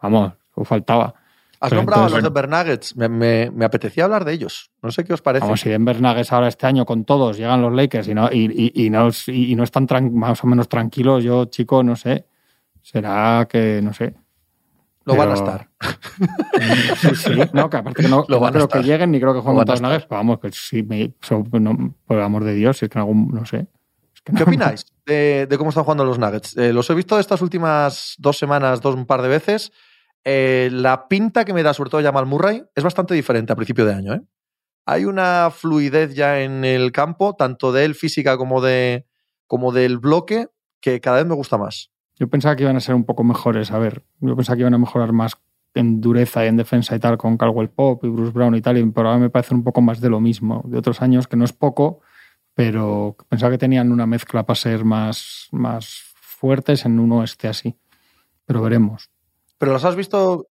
[0.00, 1.14] Vamos, os faltaba.
[1.62, 2.96] Has Pero nombrado entonces- a los Denver Nuggets.
[2.96, 4.70] Me, me- me apetecía hablar de ellos.
[4.82, 5.44] No sé qué os parece.
[5.44, 8.72] Vamos, si Denver Nuggets ahora este año con todos llegan los Lakers y no, y,
[8.74, 12.26] y- y no, y no están más o menos tranquilos, yo, chico, no sé.
[12.82, 14.14] Será que, no sé.
[15.04, 15.68] Lo van a estar.
[17.00, 17.30] Sí, sí.
[17.52, 18.80] No, que aparte que no, Lo no van a creo estar.
[18.82, 19.82] que lleguen ni creo que jueguen contra los.
[19.82, 20.08] Nuggets.
[20.08, 23.00] vamos, que sí, me, so- no, por el amor de Dios, si es que en
[23.00, 23.66] algún, no sé.
[24.14, 26.56] Es que ¿Qué opináis de, de cómo están jugando los Nuggets?
[26.56, 29.72] Eh, los he visto estas últimas dos semanas, dos un par de veces.
[30.24, 33.86] Eh, la pinta que me da, sobre todo Jamal Murray, es bastante diferente a principio
[33.86, 34.14] de año.
[34.14, 34.22] ¿eh?
[34.86, 39.06] Hay una fluidez ya en el campo, tanto de él física como, de,
[39.46, 40.48] como del bloque,
[40.80, 41.90] que cada vez me gusta más.
[42.16, 44.74] Yo pensaba que iban a ser un poco mejores, a ver, yo pensaba que iban
[44.74, 45.38] a mejorar más
[45.74, 48.76] en dureza y en defensa y tal con Caldwell Pop y Bruce Brown y tal,
[48.76, 51.36] y pero ahora me parece un poco más de lo mismo, de otros años, que
[51.36, 52.00] no es poco,
[52.54, 57.76] pero pensaba que tenían una mezcla para ser más, más fuertes en un oeste así.
[58.44, 59.09] Pero veremos.
[59.60, 60.48] Pero los has visto.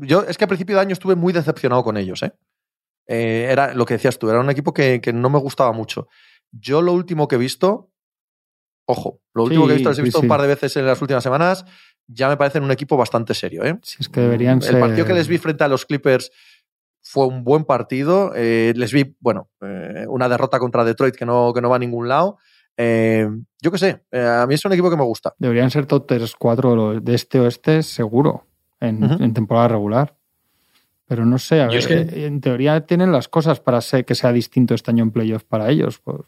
[0.00, 2.32] Yo es que a principio de año estuve muy decepcionado con ellos, ¿eh?
[3.06, 6.08] Eh, era lo que decías tú, era un equipo que, que no me gustaba mucho.
[6.50, 7.90] Yo lo último que he visto,
[8.86, 10.24] ojo, lo último Sí, que he visto, he visto sí.
[10.26, 11.64] un par de veces en las últimas semanas,
[12.08, 13.78] ya me parecen un equipo bastante serio, ¿eh?
[13.82, 14.80] Si es que deberían El ser.
[14.80, 16.30] partido que les vi frente a los Clippers
[17.00, 18.32] fue un buen partido.
[18.34, 21.80] eh, les vi, bueno, eh, una derrota contra Detroit que no, que no va a
[21.80, 22.38] ningún lado.
[22.76, 23.28] Eh,
[23.60, 25.34] yo qué sé, eh, a mí es un equipo que me gusta.
[25.38, 28.46] Deberían ser top 3-4 de este oeste seguro
[28.80, 30.16] en, temporada regular.
[31.06, 34.14] Pero no sé, a ver, es que- en teoría tienen las cosas para ser, que
[34.14, 36.24] sea distinto este año en playoff para ellos, por,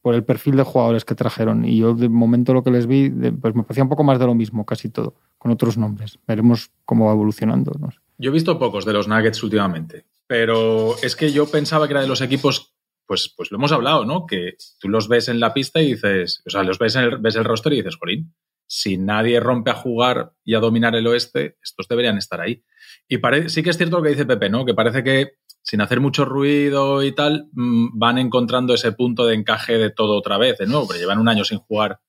[0.00, 1.64] por el perfil de jugadores que trajeron.
[1.64, 4.26] Y yo de momento lo que les vi, pues me parecía un poco más de
[4.26, 6.18] lo mismo, casi todo, con otros nombres.
[6.28, 7.72] Veremos cómo va evolucionando.
[7.80, 7.98] No sé.
[8.18, 12.02] Yo he visto pocos de los Nuggets últimamente, pero es que yo pensaba que era
[12.02, 12.74] de los equipos,
[13.08, 14.24] pues, pues lo hemos hablado, ¿no?
[14.26, 17.18] Que tú los ves en la pista y dices, o sea, los ves en el,
[17.18, 18.32] ves el roster y dices, jolín,
[18.68, 22.62] si nadie rompe a jugar y a dominar el oeste, estos deberían estar ahí.
[23.08, 24.64] Y pare- sí que es cierto lo que dice Pepe, ¿no?
[24.64, 29.34] Que parece que sin hacer mucho ruido y tal, mm, van encontrando ese punto de
[29.34, 32.00] encaje de todo otra vez, de nuevo, pero llevan un año sin jugar.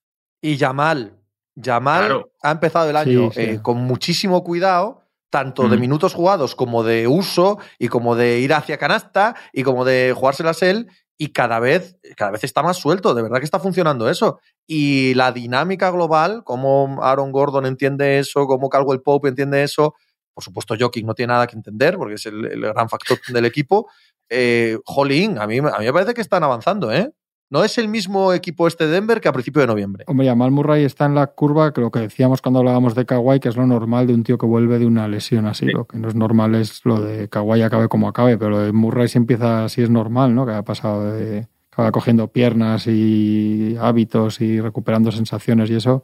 [0.41, 1.13] Y Yamal.
[1.55, 2.31] Yamal Claro.
[2.41, 3.49] ha empezado el año Sí, sí.
[3.51, 8.53] eh, con muchísimo cuidado, tanto de minutos jugados como de uso y como de ir
[8.53, 10.89] hacia canasta y como de jugárselas él.
[11.21, 14.39] Y cada vez, cada vez está más suelto, de verdad que está funcionando eso.
[14.65, 19.95] Y la dinámica global, cómo Aaron Gordon entiende eso, cómo Caldwell Pope entiende eso,
[20.33, 23.45] por supuesto Jokic no tiene nada que entender porque es el, el gran factor del
[23.45, 23.89] equipo.
[24.29, 27.11] Eh, jolín, a mí, a mí me parece que están avanzando, ¿eh?
[27.51, 30.03] No es el mismo equipo este de Denver que a principio de noviembre.
[30.07, 33.39] Hombre, Jamal Murray está en la curva, que lo que decíamos cuando hablábamos de Kawhi,
[33.39, 35.65] que es lo normal de un tío que vuelve de una lesión así.
[35.65, 35.71] Sí.
[35.71, 38.71] Lo que no es normal es lo de Kawhi acabe como acabe, pero lo de
[38.71, 40.45] Murray si empieza así es normal, ¿no?
[40.45, 41.47] Que ha pasado de.
[41.71, 46.03] acaba cogiendo piernas y hábitos y recuperando sensaciones y eso.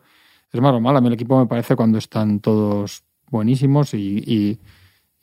[0.51, 0.97] Es más normal.
[0.97, 4.59] A mí el equipo me parece cuando están todos buenísimos y, y-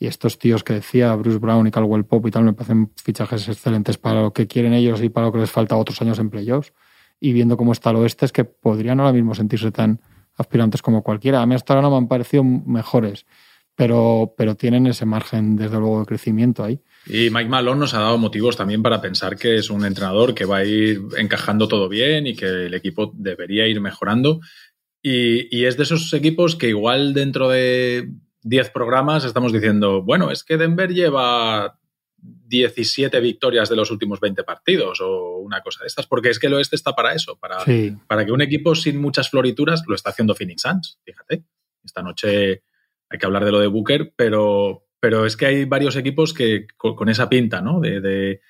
[0.03, 3.47] y estos tíos que decía, Bruce Brown y Caldwell Pop y tal, me parecen fichajes
[3.47, 6.29] excelentes para lo que quieren ellos y para lo que les falta otros años en
[6.29, 6.73] playoffs
[7.21, 10.01] y viendo cómo está el oeste, es que podrían ahora mismo sentirse tan
[10.35, 11.41] aspirantes como cualquiera.
[11.41, 13.25] A mí hasta ahora no me han parecido mejores,
[13.75, 16.81] pero, pero tienen ese margen, desde luego, de crecimiento ahí.
[17.07, 20.43] Y Mike Malone nos ha dado motivos también para pensar que es un entrenador que
[20.43, 24.41] va a ir encajando todo bien y que el equipo debería ir mejorando.
[25.01, 28.09] Y, y es de esos equipos que igual dentro de
[28.43, 31.79] 10 programas estamos diciendo, bueno, es que Denver lleva
[32.17, 36.47] 17 victorias de los últimos 20 partidos o una cosa de estas, porque es que
[36.47, 39.95] el oeste está para eso, para, Sí, para que un equipo sin muchas florituras lo
[39.95, 41.43] está haciendo Phoenix Suns, fíjate.
[41.83, 42.63] Esta noche
[43.09, 46.67] hay que hablar de lo de Booker, pero, pero es que hay varios equipos que
[46.77, 47.79] con, con esa pinta, ¿no?
[47.79, 48.41] De, de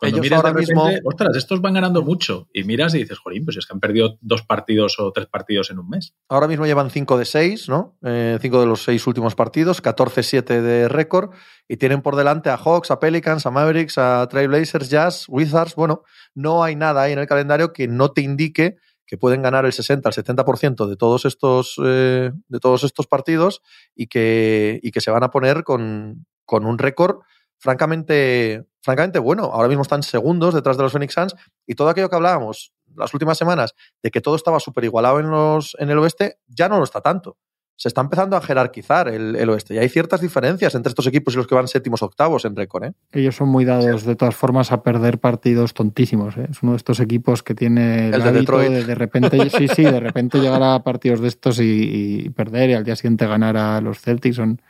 [0.00, 2.48] cuando Ellos miras ahora de repente, mismo- ostras, estos van ganando mucho.
[2.52, 5.70] Y miras y dices, jolín, pues es que han perdido dos partidos o tres partidos
[5.70, 6.14] en un mes.
[6.28, 7.98] Ahora mismo llevan 5 de 6, ¿no?
[8.02, 11.30] 5 de los 6 últimos partidos, 14-7 de récord,
[11.68, 15.74] y tienen por delante a Hawks, a Pelicans, a Mavericks, a Trailblazers, Jazz, Wizards.
[15.74, 16.02] Bueno,
[16.34, 19.72] no hay nada ahí en el calendario que no te indique que pueden ganar el
[19.72, 23.60] 60 al 70% de todos estos, eh, de todos estos partidos
[23.94, 27.16] y que, y que se van a poner con, con un récord
[27.60, 29.44] francamente, francamente bueno.
[29.44, 33.14] Ahora mismo están segundos detrás de los Phoenix Suns y todo aquello que hablábamos las
[33.14, 36.78] últimas semanas de que todo estaba súper igualado en, los, en el oeste, ya no
[36.78, 37.36] lo está tanto.
[37.76, 41.32] Se está empezando a jerarquizar el, el oeste y hay ciertas diferencias entre estos equipos
[41.32, 42.84] y los que van séptimos octavos en récord.
[42.84, 42.92] ¿eh?
[43.12, 46.36] Ellos son muy dados, de todas formas, a perder partidos tontísimos.
[46.36, 46.46] ¿eh?
[46.50, 48.70] Es uno de estos equipos que tiene el, El de hábito Detroit.
[48.70, 52.70] de de repente, sí, sí, de repente llegar a partidos de estos y, y perder
[52.70, 54.60] y al día siguiente ganar a los Celtics son,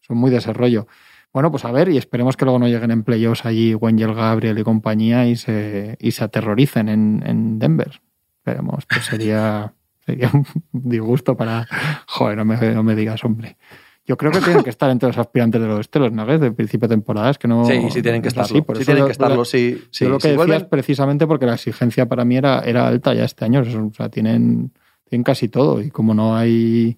[0.00, 0.88] son muy de ese rollo.
[1.36, 4.58] Bueno, pues a ver, y esperemos que luego no lleguen en playoffs allí Wengel Gabriel
[4.58, 8.00] y compañía y se, y se aterroricen en, en Denver.
[8.38, 9.74] Esperemos, pues sería,
[10.06, 11.68] sería un disgusto para.
[12.06, 13.58] Joder, no me, no me digas, hombre.
[14.06, 16.52] Yo creo que tienen que estar entre los aspirantes de los oeste, los Nuggets de
[16.52, 17.28] principio de temporada.
[17.28, 17.66] Es que no.
[17.66, 18.64] Sí, sí tienen que es estarlo.
[18.64, 19.84] por sí eso tienen que estarlo, sí.
[19.90, 20.04] sí.
[20.06, 22.88] yo lo que Si decía vuelven- es precisamente porque la exigencia para mí era, era
[22.88, 23.60] alta ya este año.
[23.60, 24.72] O sea, tienen,
[25.04, 25.82] tienen casi todo.
[25.82, 26.96] Y como no hay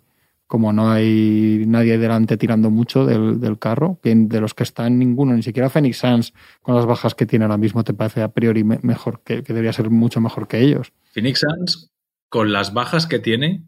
[0.49, 4.99] como no hay nadie delante tirando mucho del, del carro, que de los que están
[4.99, 6.33] ninguno, ni siquiera Phoenix Suns,
[6.63, 9.53] con las bajas que tiene ahora mismo, te parece a priori me- mejor, que, que
[9.53, 10.93] debería ser mucho mejor que ellos.
[11.13, 11.93] Phoenix Suns,
[12.29, 13.63] con las bajas que tiene,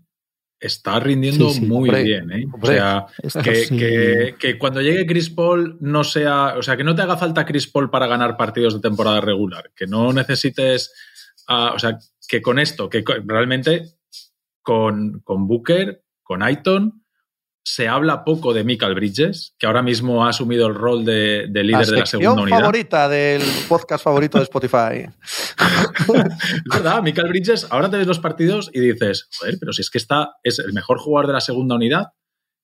[0.59, 1.67] está rindiendo Sí, sí.
[1.67, 2.31] muy Hombre, bien.
[2.33, 2.45] ¿eh?
[2.61, 3.07] O sea,
[3.43, 3.77] que, sí.
[3.79, 7.45] que- que cuando llegue Chris Paul no sea, o sea, que no te haga falta
[7.47, 10.93] Chris Paul para ganar partidos de temporada regular, que no necesites,
[11.47, 13.85] o sea, que con esto, que realmente
[14.63, 17.03] con, con Booker, con Aiton,
[17.65, 21.65] se habla poco de Michael Bridges, que ahora mismo ha asumido el rol de, de
[21.65, 22.61] líder de la segunda unidad.
[22.61, 25.11] favorita del podcast favorito de Spotify.
[25.59, 29.91] Es verdad, Michael Bridges, ahora te ves los partidos y dices, joder, pero si es
[29.91, 32.13] que está, es el mejor jugador de la segunda unidad,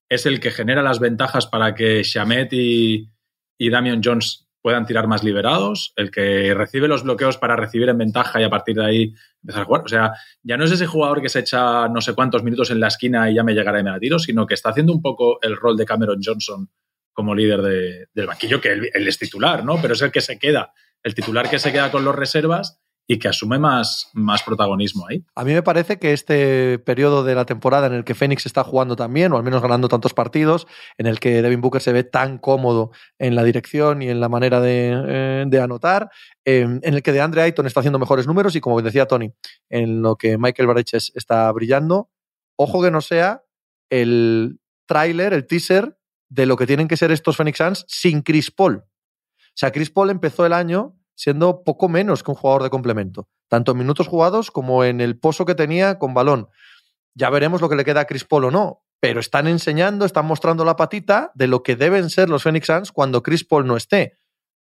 [0.08, 3.10] es el que genera las ventajas para que Shamet y,
[3.58, 7.98] y Damian Jones puedan tirar más liberados, el que recibe los bloqueos para recibir en
[7.98, 9.82] ventaja y a partir de ahí empezar a jugar.
[9.84, 10.10] O sea,
[10.42, 13.30] ya no es ese jugador que se echa no sé cuántos minutos en la esquina
[13.30, 15.54] y ya me llegará y me da tiro, sino que está haciendo un poco el
[15.56, 16.68] rol de Cameron Johnson
[17.12, 19.80] como líder de- del banquillo, que él, él es titular, ¿no?
[19.80, 20.72] Pero es el que se queda,
[21.04, 25.24] el titular que se queda con los reservas y que asume más, más protagonismo ahí.
[25.34, 28.64] A mí me parece que este periodo de la temporada en el que Phoenix está
[28.64, 30.66] jugando tan bien, o al menos ganando tantos partidos,
[30.98, 34.28] en el que Devin Booker se ve tan cómodo en la dirección y en la
[34.28, 36.10] manera de, eh, de anotar,
[36.44, 39.32] eh, en el que DeAndre Ayton está haciendo mejores números y, como decía Tony,
[39.68, 42.10] en lo que Michael Bridges está brillando,
[42.56, 43.44] ojo que no sea
[43.88, 45.96] el tráiler, el teaser
[46.28, 48.78] de lo que tienen que ser estos Phoenix Suns sin Chris Paul.
[48.78, 53.28] O sea, Chris Paul empezó el año siendo poco menos que un jugador de complemento,
[53.48, 56.48] tanto en minutos jugados como en el pozo que tenía con balón.
[57.14, 60.26] Ya veremos lo que le queda a Chris Paul o no, pero están enseñando, están
[60.26, 63.76] mostrando la patita de lo que deben ser los Phoenix Suns cuando Chris Paul no
[63.76, 64.18] esté.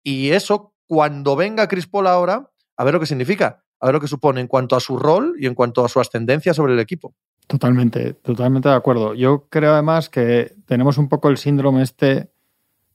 [0.04, 4.02] Y eso, cuando venga Chris Paul ahora, a ver lo que significa, a ver lo
[4.02, 6.80] que supone en cuanto a su rol y en cuanto a su ascendencia sobre el
[6.80, 7.16] equipo.
[7.48, 9.14] Totalmente, totalmente de acuerdo.
[9.14, 12.32] Yo creo además que tenemos un poco el síndrome este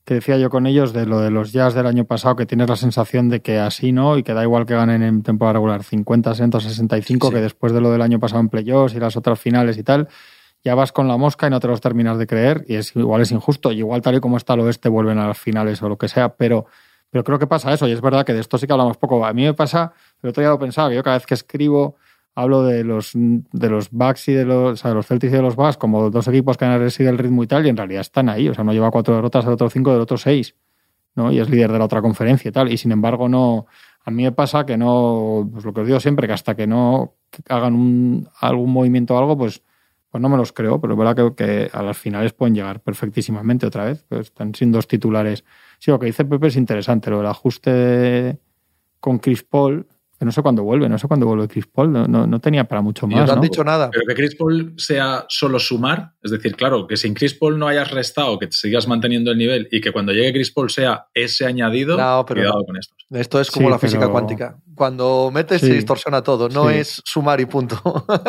[0.06, 2.68] que decía yo con ellos de lo de los jazz del año pasado, que tienes
[2.68, 5.82] la sensación de que así no, y que da igual que ganen en temporada regular
[5.82, 7.34] 50, 60, 65, Sí.
[7.34, 10.08] que después de lo del año pasado en playoffs y las otras finales y tal,
[10.64, 13.20] ya vas con la mosca y no te los terminas de creer, y es igual
[13.20, 15.88] es injusto, y igual tal y como está el oeste vuelven a las finales o
[15.88, 16.66] lo que sea, pero,
[17.10, 19.26] pero creo que pasa eso, y es verdad que de esto sí que hablamos poco.
[19.26, 19.92] A mí me pasa,
[20.22, 21.96] el otro día lo pensaba, que yo cada vez que escribo
[22.36, 25.56] hablo de los de los Bucks y de los, o los Celtics y de los
[25.56, 28.28] Bucks como dos equipos que han residido el ritmo y tal, y en realidad están
[28.28, 28.48] ahí.
[28.48, 30.54] O sea, no lleva cuatro derrotas, el otro cinco, del otro seis.
[31.16, 31.32] ¿no?
[31.32, 32.70] Y es líder de la otra conferencia y tal.
[32.70, 33.66] Y sin embargo, no.
[34.04, 35.48] A mí me pasa que no.
[35.50, 37.14] Pues lo que os digo siempre, que hasta que no
[37.48, 39.62] hagan un, algún movimiento o algo, pues,
[40.10, 40.78] pues no me los creo.
[40.78, 44.04] Pero es verdad que, que a las finales pueden llegar perfectísimamente otra vez.
[44.10, 45.42] Pues están sin dos titulares.
[45.78, 48.38] Sí, lo que dice Pepe es interesante, lo del ajuste de-
[49.00, 49.86] con Chris Paul.
[50.18, 52.80] No sé cuándo vuelve, no sé cuándo vuelve Chris Paul, no, no, no tenía para
[52.80, 53.26] mucho Y más.
[53.26, 53.42] no han ¿no?
[53.42, 53.90] dicho nada.
[53.90, 57.68] Pero que Chris Paul sea solo sumar, es decir, claro, que sin Chris Paul no
[57.68, 61.06] hayas restado, que te sigas manteniendo el nivel y que cuando llegue Chris Paul sea
[61.12, 62.64] ese añadido, No, pero cuidado no.
[62.64, 62.94] con esto.
[63.10, 64.58] Esto es como Sí, la física pero- cuántica.
[64.76, 65.66] Cuando metes Sí.
[65.68, 66.76] se distorsiona todo, no Sí.
[66.76, 67.76] es sumar y punto.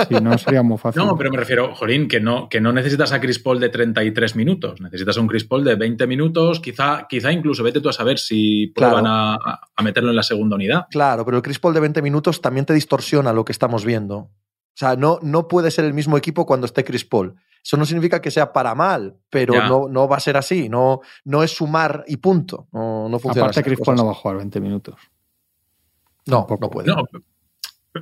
[0.10, 1.04] Sí, no sería muy fácil.
[1.06, 4.36] No, pero me refiero, Jolín, que no, que no necesitas a Chris Paul de 33
[4.36, 7.94] minutos, necesitas a un Chris Paul de 20 minutos, quizá, quizá incluso vete tú a
[7.94, 8.94] saber si Claro.
[8.96, 9.36] prueban a,
[9.76, 10.86] a meterlo en la segunda unidad.
[10.90, 14.16] Claro, pero el Chris Paul de 20 minutos también te distorsiona lo que estamos viendo.
[14.18, 14.32] O
[14.80, 17.36] sea, no, no puede ser el mismo equipo cuando esté Chris Paul.
[17.64, 20.70] Eso no significa que sea para mal, pero no, no va a ser así.
[20.70, 22.68] No, no es sumar y punto.
[22.72, 24.96] No, no funciona Aparte, Chris Paul no va a jugar 20 minutos.
[26.28, 26.60] No, tampoco.
[26.66, 26.88] no puede.
[26.88, 27.04] No,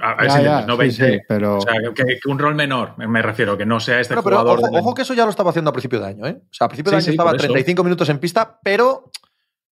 [0.02, 1.12] a ver Ya, si ya, no sí, 20.
[1.14, 4.14] sí, pero O sea, que, que un rol menor, me- refiero, que no sea este
[4.14, 4.60] pero jugador.
[4.60, 6.28] ojo, de- ojo que eso ya lo estaba haciendo a principio de año.
[6.28, 6.38] ¿eh?
[6.42, 7.48] O sea, a principio de año sí, estaba por eso.
[7.48, 9.10] 35 minutos en pista, pero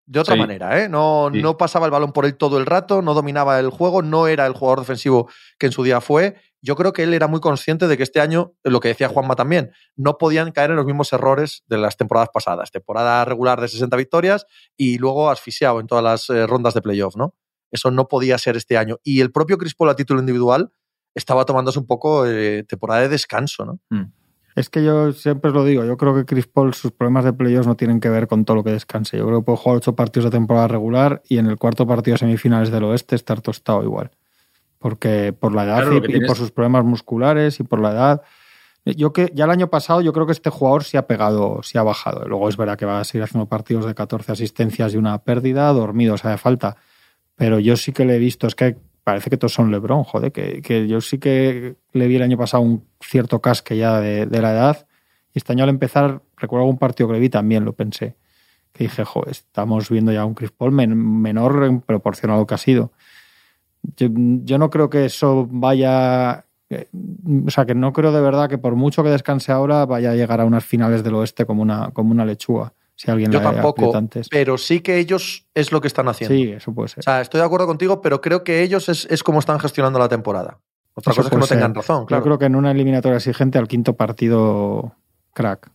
[0.06, 0.40] de otra Sí.
[0.40, 0.80] manera.
[0.80, 0.88] ¿eh?
[0.88, 1.42] No, Sí.
[1.42, 4.46] no pasaba el balón por él todo el rato, no dominaba el juego, no era
[4.46, 6.36] el jugador defensivo que en su día fue.
[6.64, 9.34] yo creo que él era muy consciente de que este año, lo que decía Juanma
[9.34, 12.70] también, no podían caer en los mismos errores de las temporadas pasadas.
[12.70, 17.16] Temporada regular de 60 victorias y luego asfixiado en todas las eh, rondas de playoff,
[17.16, 17.34] ¿no?
[17.72, 18.98] Eso no podía ser este año.
[19.02, 20.70] Y el propio Chris Paul a título individual
[21.14, 23.80] estaba tomándose un poco eh, temporada de descanso, ¿no?
[23.90, 24.12] Mm.
[24.54, 27.32] Es que yo siempre os lo digo, yo creo que Chris Paul, sus problemas de
[27.32, 29.16] playoffs no tienen que ver con todo lo que descanse.
[29.16, 32.14] Yo creo que puede jugar ocho partidos de temporada regular y en el cuarto partido
[32.14, 34.10] de semifinales del oeste estar tostado igual.
[34.78, 38.22] Porque por la edad Claro, y, tienes- por sus problemas musculares y por la edad.
[38.84, 41.78] Yo que ya el año pasado yo creo que este jugador sí ha pegado, sí
[41.78, 42.26] ha bajado.
[42.26, 45.72] Luego es verdad que va a seguir haciendo partidos de 14 asistencias y una pérdida,
[45.72, 46.76] dormido, o sea, de falta.
[47.36, 50.30] Pero yo sí que le he visto, es que parece que todos son Lebron, joder,
[50.32, 54.52] que, yo sí que le vi el año pasado un cierto casque ya de, la
[54.52, 54.86] edad.
[55.34, 58.16] Y este año al empezar, recuerdo algún partido que le vi también, lo pensé.
[58.72, 62.46] Que dije, joder, estamos viendo ya un Chris Paul men- menor en proporción a lo
[62.46, 62.92] que ha sido.
[63.96, 66.44] Yo, yo no creo que eso vaya.
[66.70, 66.88] eh,
[67.46, 70.14] O sea, que no creo de verdad que por mucho que descanse ahora vaya a
[70.14, 72.72] llegar a unas finales del oeste como una, como una lechuga.
[72.94, 74.28] Si alguien Yo la tampoco, antes.
[74.28, 76.34] pero sí que ellos es lo que están haciendo.
[76.36, 77.00] Sí, eso puede ser.
[77.00, 79.98] O sea, estoy de acuerdo contigo, pero creo que ellos es, es como están gestionando
[79.98, 80.58] la temporada.
[80.94, 81.56] Otra Eso cosa es que no ser.
[81.58, 82.20] tengan razón, claro.
[82.20, 84.94] Yo creo que en una eliminatoria exigente al quinto partido,
[85.32, 85.70] crack.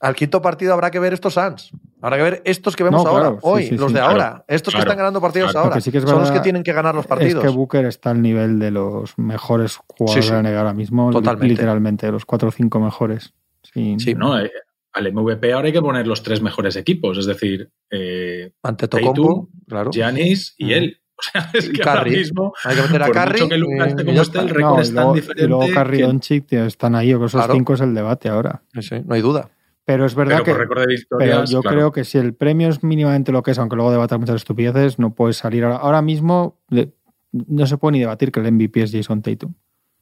[0.00, 1.72] Al quinto partido habrá que ver estos Suns.
[2.00, 3.94] Habrá que ver estos que vemos No, ahora, claro, hoy, sí, los sí.
[3.94, 4.44] de Claro, ahora.
[4.46, 5.64] Estos que están ganando partidos claro.
[5.64, 5.76] ahora.
[5.76, 7.42] Que sí que es Son los que tienen que ganar los partidos.
[7.42, 10.36] Es que Booker está al nivel de los mejores jugadores Sí, sí.
[10.36, 11.48] de la NBA ahora mismo, Totalmente.
[11.48, 13.32] literalmente, de los cuatro o cinco mejores.
[13.64, 13.96] Sí.
[13.98, 14.14] Sí.
[14.14, 14.52] No, eh,
[14.92, 19.14] al MVP ahora hay que poner los tres mejores equipos, es decir, eh, Ante Tatum,
[19.14, 19.90] Tocompo, claro.
[19.92, 20.70] Giannis y Mm.
[20.70, 21.00] él.
[21.18, 22.16] O sea, es que ahora Curry.
[22.16, 23.32] mismo, Hay que meter a por Curry.
[23.32, 24.40] mucho que Luka eh, esté y como está.
[24.40, 25.44] el récord No, es tan luego, diferente.
[25.44, 27.54] y luego Curry y Doncic tío, están ahí, creo que esos Claro.
[27.54, 28.62] cinco es el debate ahora.
[28.74, 29.50] Sí, sí, no hay duda.
[29.84, 31.76] Pero es verdad pero que pero yo claro.
[31.76, 35.00] creo que si el premio es mínimamente lo que es, aunque luego debatas muchas estupideces,
[35.00, 35.78] no puedes salir ahora.
[35.78, 36.60] Ahora mismo
[37.32, 39.54] no se puede ni debatir que el MVP es Jason Tatum.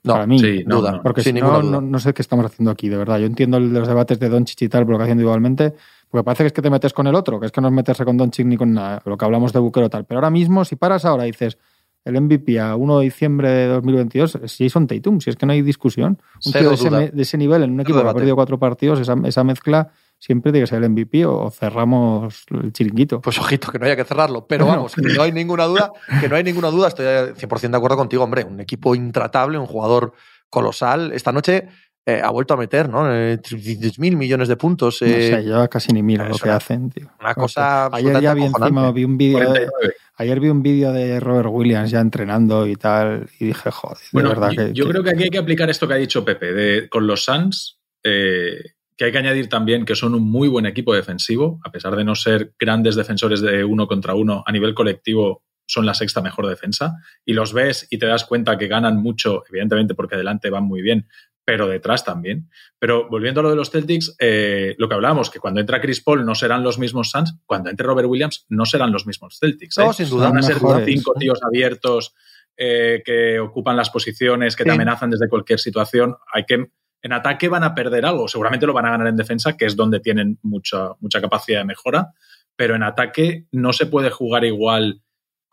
[0.07, 0.93] No, Para mí, sí, no, duda.
[0.93, 1.03] no.
[1.03, 1.63] Porque si no, duda.
[1.63, 3.19] no, no sé qué estamos haciendo aquí, de verdad.
[3.19, 5.75] Yo entiendo los debates de Doncic y tal, pero lo que haciendo igualmente,
[6.09, 7.75] porque parece que es que te metes con el otro, que es que no es
[7.75, 10.05] meterse con Doncic ni con nada, lo que hablamos de Booker o tal.
[10.05, 11.59] Pero ahora mismo, si paras ahora y dices
[12.05, 15.53] el MVP a 1 de diciembre de 2022, es Jason Tatum, si es que no
[15.53, 16.19] hay discusión.
[16.45, 19.01] Un Cero tío de ese, de nivel en un equipo que ha perdido cuatro partidos,
[19.01, 19.91] esa, esa mezcla
[20.27, 23.21] siempre tiene que ser el MVP o cerramos el chiringuito.
[23.21, 24.47] Pues ojito, que no haya que cerrarlo.
[24.47, 24.79] Pero Bueno.
[24.79, 27.05] vamos, que no hay ninguna duda, que no hay ninguna duda, estoy
[27.37, 28.45] 100% de acuerdo contigo, hombre.
[28.45, 30.13] Un equipo intratable, un jugador
[30.51, 31.13] colosal.
[31.13, 31.69] Esta noche
[32.05, 33.13] eh, ha vuelto a meter, ¿no?
[33.13, 35.01] Eh, 10 mil millones de puntos.
[35.03, 37.09] no eh, sé, yo casi ni miro lo que hacen, tío.
[37.21, 39.95] una cosa Ayer ya vi encima, vi un vídeo de, 49.
[40.17, 44.29] ayer vi un vídeo de Robert Williams ya entrenando y tal, y dije, joder, Bueno,
[44.31, 45.99] de verdad yo, que, yo que- creo que aquí hay que aplicar esto que ha
[45.99, 50.29] dicho Pepe, de, con los Suns, eh, que hay que añadir también que son un
[50.29, 54.43] muy buen equipo defensivo, a pesar de no ser grandes defensores de uno contra uno,
[54.47, 58.57] a nivel colectivo son la sexta mejor defensa, y los ves y te das cuenta
[58.57, 61.09] que ganan mucho, evidentemente porque adelante van muy bien,
[61.45, 62.51] pero detrás también.
[62.79, 66.03] Pero volviendo a lo de los Celtics, eh, lo que hablábamos, que cuando entra Chris
[66.03, 69.79] Paul no serán los mismos Suns, cuando entre Robert Williams no serán los mismos Celtics.
[69.79, 69.85] ¿eh?
[69.85, 70.29] No, sin duda.
[70.29, 72.15] Van a ser cinco tíos abiertos
[72.57, 76.17] eh, que ocupan las posiciones, que te amenazan desde cualquier situación.
[76.33, 76.67] Hay que
[77.07, 78.27] en ataque van a perder algo.
[78.27, 81.65] Seguramente lo van a ganar en defensa, que es donde tienen mucha, mucha capacidad de
[81.65, 82.13] mejora.
[82.57, 85.03] Pero en ataque no se puede jugar igual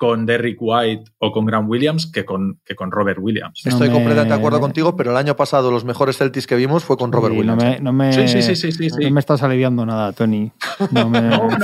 [0.04, 3.62] con Derrick White o con Grant Williams que con, que con Robert Williams.
[3.64, 6.56] No Estoy me- completamente de acuerdo contigo, pero el año pasado los mejores Celtics que
[6.58, 7.64] vimos fue con Robert Sí, Williams.
[7.64, 9.04] No me, no me, Sí, sí, sí, sí, sí, sí.
[9.06, 10.52] no me estás aliviando nada, Tony.
[10.92, 11.58] No me, No, no,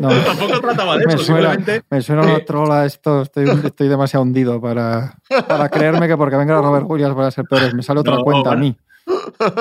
[0.00, 0.08] no.
[0.24, 1.86] Tampoco trataba de me eso, suena, simplemente.
[1.90, 3.22] me suena una trola esto.
[3.22, 5.14] Estoy, estoy demasiado hundido para,
[5.46, 7.72] para creerme que porque venga Robert Williams van a ser peores.
[7.74, 8.76] Me sale otra No, cuenta a mí.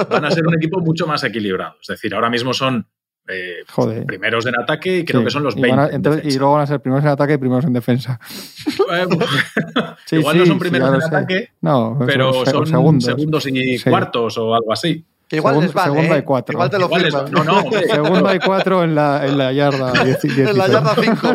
[0.09, 1.75] Van a ser un equipo mucho más equilibrado.
[1.81, 2.85] Es decir, ahora mismo son
[3.29, 4.05] eh, Joder.
[4.05, 5.25] primeros en ataque y creo Sí.
[5.25, 5.75] que son los Y 20.
[5.77, 7.73] van a- en entonces- y luego van a ser primeros en ataque y primeros en
[7.73, 8.19] defensa.
[8.91, 9.05] Eh,
[10.05, 13.03] Sí, Igual no son primeros en ataque, No, pero son segundos.
[13.03, 13.89] segundos, y Sí.
[13.89, 15.05] cuartos o algo así.
[15.27, 16.15] Que igual Segundo- les vale, segundo ¿eh?
[16.15, 16.53] hay cuatro.
[16.53, 17.31] Igual te lo Igual firman.
[17.31, 17.81] no, no, hombre.
[17.89, 19.91] Segundo hay cuatro en la, en la yarda.
[20.23, 21.27] en la yarda 5.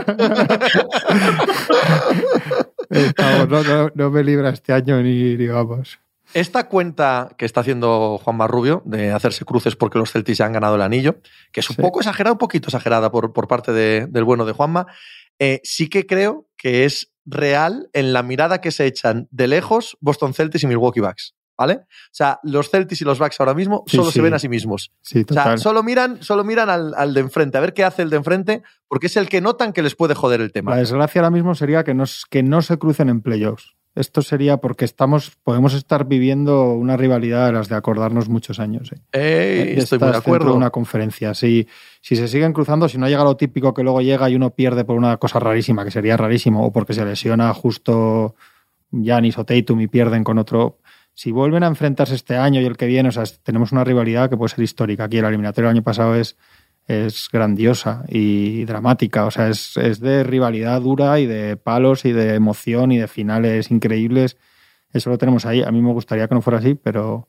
[3.19, 5.99] Vamos, no, no- no me libra este año ni, ni vamos.
[6.35, 10.53] Esta cuenta que está haciendo Juan Marrubio de hacerse cruces porque los Celtics ya han
[10.53, 11.17] ganado el anillo,
[11.53, 11.83] que es un Sí.
[11.83, 14.87] poco exagerada, un poquito exagerada por, por parte de- del bueno de Juanma,
[15.39, 19.97] eh, sí que creo que es real en la mirada que se echan de lejos
[20.01, 21.35] Boston Celtics y Milwaukee Bucks.
[21.55, 21.75] ¿Vale?
[21.75, 24.15] O sea, los Celtics y los Bucks ahora mismo Sí, solo sí.
[24.15, 24.91] se ven a sí mismos.
[25.03, 25.59] Sí, O sea, total.
[25.61, 28.63] solo miran, solo miran al, al de enfrente, a ver qué hace el de enfrente,
[28.89, 30.73] porque es el que notan que les puede joder el tema.
[30.73, 33.77] La desgracia ahora mismo sería que, nos, que no se crucen en playoffs.
[33.95, 38.91] Esto sería porque estamos, podemos estar viviendo una rivalidad de las de acordarnos muchos años.
[38.93, 39.01] ¿eh?
[39.13, 40.51] Ey, De estoy muy de acuerdo.
[40.51, 41.35] de una conferencia.
[41.35, 41.69] Si,
[42.01, 44.85] si se siguen cruzando, si no llega lo típico que luego llega y uno pierde
[44.87, 48.35] por una cosa rarísima, que sería rarísimo, o porque se lesiona justo
[48.91, 50.79] Giannis o Tatum y pierden con otro.
[51.15, 54.31] Si vuelven a enfrentarse este año y el que viene, o sea, tenemos una rivalidad
[54.31, 55.05] que puede ser histórica.
[55.05, 56.39] Aquí el eliminatorio del año pasado es,
[56.87, 59.25] es grandiosa y dramática.
[59.27, 63.09] O sea, es, es de rivalidad dura y de palos y de emoción y de
[63.09, 64.37] finales increíbles.
[64.93, 65.63] Eso lo tenemos ahí.
[65.63, 67.29] A mí me gustaría que no fuera así, pero,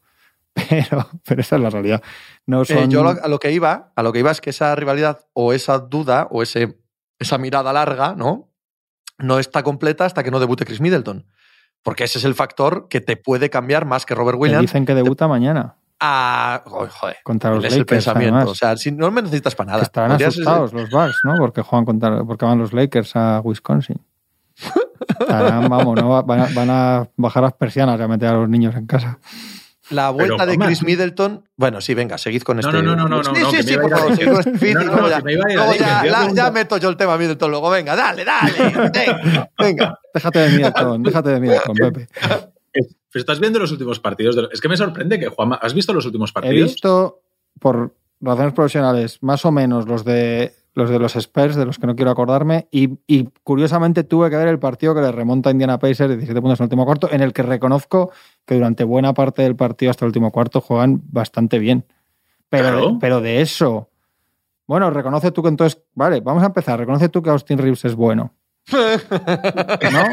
[0.69, 2.01] pero, pero esa es la realidad.
[2.45, 2.89] No Eh, son...
[2.91, 5.53] yo lo- a lo que iba, a lo que iba es que esa rivalidad o
[5.53, 6.77] esa duda o ese,
[7.19, 8.49] esa mirada larga, ¿no?
[9.19, 11.27] No está completa hasta que no debute Chris Middleton.
[11.83, 14.95] Porque ese es el factor que te puede cambiar más que Robert Williams dicen que
[14.95, 16.63] debuta mañana a.
[16.65, 18.05] oh, joder, contra los es el Lakers.
[18.05, 18.35] pensamiento.
[18.35, 18.51] además.
[18.51, 19.83] O sea, si no me necesitas para Que nada.
[19.83, 21.35] estarán Podrías- asustados los Bucks, ¿no?
[21.37, 23.99] Porque juegan contra, porque van los Lakers a Wisconsin.
[25.19, 26.23] Estarán, vamos, ¿no?
[26.23, 29.19] van, a, van a bajar las persianas y a meter a los niños en casa.
[29.89, 30.57] La vuelta Pero, de.
[30.65, 31.43] Chris Middleton.
[31.57, 32.81] Bueno, sí, venga, seguid con No, este.
[32.81, 34.75] no, no, no, no, Sí, no, sí, que sí, por favor, seguid con este feed
[34.75, 36.77] No, no, ya, que me iba a ir a luego Lakers, ya, la- ya meto
[36.77, 37.69] yo el tema Middleton luego.
[37.69, 38.53] Venga, dale, dale.
[38.93, 39.99] venga, venga.
[40.13, 42.07] Déjate de Middleton, déjate de Middleton, Pepe.
[43.13, 44.35] Pero estás viendo los últimos partidos.
[44.35, 45.55] de- es que me sorprende que Juanma.
[45.61, 46.71] ¿Has visto los últimos He partidos?
[46.71, 47.21] visto,
[47.59, 51.85] por razones profesionales, más o menos los de los de los Spurs, de los que
[51.85, 55.51] no quiero acordarme, y, y curiosamente tuve que ver el partido que le remonta a
[55.51, 58.11] Indiana Pacers 17 puntos en el último cuarto, en el que reconozco
[58.43, 61.85] que durante buena parte del partido hasta el último cuarto juegan bastante bien.
[62.49, 62.97] Pero, Claro.
[62.99, 63.91] pero de eso.
[64.65, 65.79] Bueno, reconoce tú que entonces.
[65.93, 66.79] Vale, vamos a empezar.
[66.79, 68.33] Reconoce tú que Austin Reeves es bueno.
[68.71, 70.03] ¿No?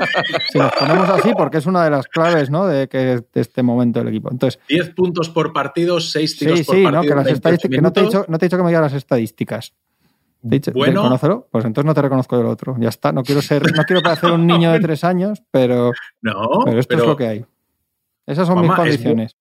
[0.51, 2.67] Si nos ponemos así, porque es una de las claves, ¿no?
[2.67, 4.31] De, que, de este momento del equipo.
[4.31, 7.03] Entonces, 10 puntos por partido, 6 tiros Sí, por sí, partido.
[7.03, 7.09] ¿no?
[7.09, 8.69] Que las 28 estadísticas, que no te, he dicho, no te he dicho que me
[8.71, 9.73] digas las estadísticas.
[10.43, 11.03] Te he dicho, Bueno.
[11.03, 12.77] reconócelo, pues entonces no te reconozco lo otro.
[12.79, 16.35] Ya está, no quiero ser, no quiero parecer un niño de tres años, pero, No,
[16.65, 17.45] pero esto es lo que hay.
[18.27, 19.37] Esas son mis es condiciones.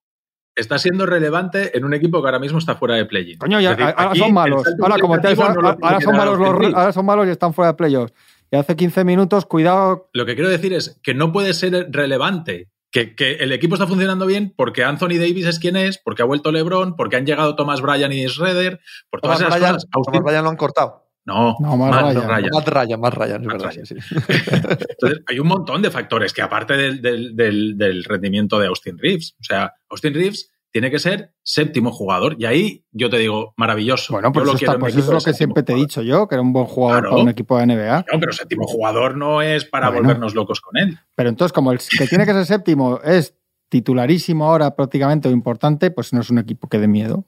[0.56, 3.38] está siendo relevante en un equipo que ahora mismo está fuera de play-in.
[3.38, 4.68] Coño, ya, decir, ahora son malos.
[4.68, 7.54] el Ahora, como te no lo ahora, son malos los, ahora son malos y están
[7.54, 8.14] fuera de playoffs.
[8.52, 10.10] Y hace 15 minutos, cuidado.
[10.14, 13.86] Lo que quiero decir es que no puede ser relevante que, que el equipo está
[13.86, 17.56] funcionando bien porque Anthony Davis es quien es, porque ha vuelto LeBron, porque han llegado
[17.56, 18.80] Thomas Bryan y Schroeder,
[19.12, 19.86] por todas Thomas esas cosas.
[19.92, 21.06] Austin- Thomas Ryan lo han cortado.
[21.26, 22.28] No, No, más más Ryan.
[22.28, 22.50] Ryan.
[22.54, 23.70] Más Ryan, más Ryan, es Más verdad.
[23.70, 23.86] Ryan.
[23.86, 23.96] sí.
[24.90, 28.98] Entonces, hay un montón de factores que aparte del, del- del- del rendimiento de Austin
[28.98, 33.54] Reeves, o sea, Austin Reeves tiene que ser séptimo jugador y ahí yo te digo,
[33.58, 34.14] maravilloso.
[34.14, 36.02] Bueno, pues, lo eso, está, mi pues eso es lo que siempre te he dicho
[36.02, 37.12] yo, que era un buen jugador Claro.
[37.12, 38.06] para un equipo de NBA.
[38.12, 40.04] No, pero séptimo jugador no es para Bueno.
[40.04, 41.00] volvernos locos con él.
[41.16, 43.36] Pero entonces, como el que tiene que ser séptimo es
[43.70, 47.26] titularísimo ahora prácticamente o importante, pues no es un equipo que dé miedo.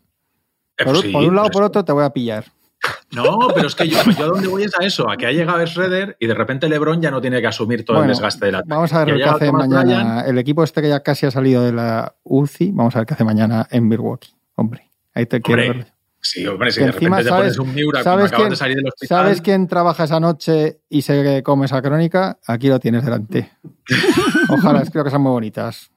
[0.78, 2.46] Eh, Por, pues sí, por un lado o pues por otro te voy a pillar.
[3.14, 5.32] No, pero es que yo, yo a dónde voy es a eso, a que ha
[5.32, 8.46] llegado Schroeder y de repente LeBron ya no tiene que asumir todo Bueno, el desgaste
[8.46, 10.22] de la Vamos a ver llegado hace mañana.
[10.26, 13.14] El equipo este que ya casi ha salido de la UCI, vamos a ver qué
[13.16, 14.34] hace mañana en Milwaukee.
[14.56, 15.88] Hombre, ahí te quiero ver.
[16.24, 18.50] Sí, hombre, si Que de repente te sabes- pones un Miura como ¿sabes acaban quién-
[18.52, 19.18] de salir del hospital.
[19.24, 22.38] ¿Sabes quién trabaja esa noche y se come esa crónica?
[22.46, 23.50] Aquí lo tienes delante.
[24.50, 25.90] Ojalá, creo que son muy bonitas.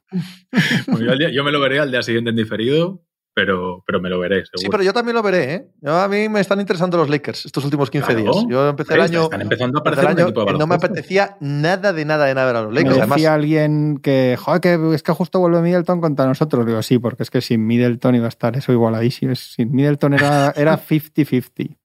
[0.87, 3.03] Bueno, yo, día- yo me lo veré al día siguiente en diferido,
[3.35, 4.59] pero, pero me lo veré, seguro.
[4.59, 5.67] Sí, pero yo también lo veré, ¿eh?
[5.81, 8.33] Yo- a mí me están interesando los Lakers estos últimos 15 Claro.
[8.33, 8.47] días.
[8.49, 10.75] Yo empecé el año, Están empezando a aparecer el un año equipo de no me
[10.77, 12.99] apetecía nada de nada de nada ver a los Me Lakers.
[12.99, 16.65] Además, decía alguien que, joder, que es que justo vuelve Middleton contra nosotros.
[16.65, 19.35] Digo, sí, porque es que sin Middleton iba a estar eso igualadísimo.
[19.35, 21.77] Sin Middleton era era 50-50.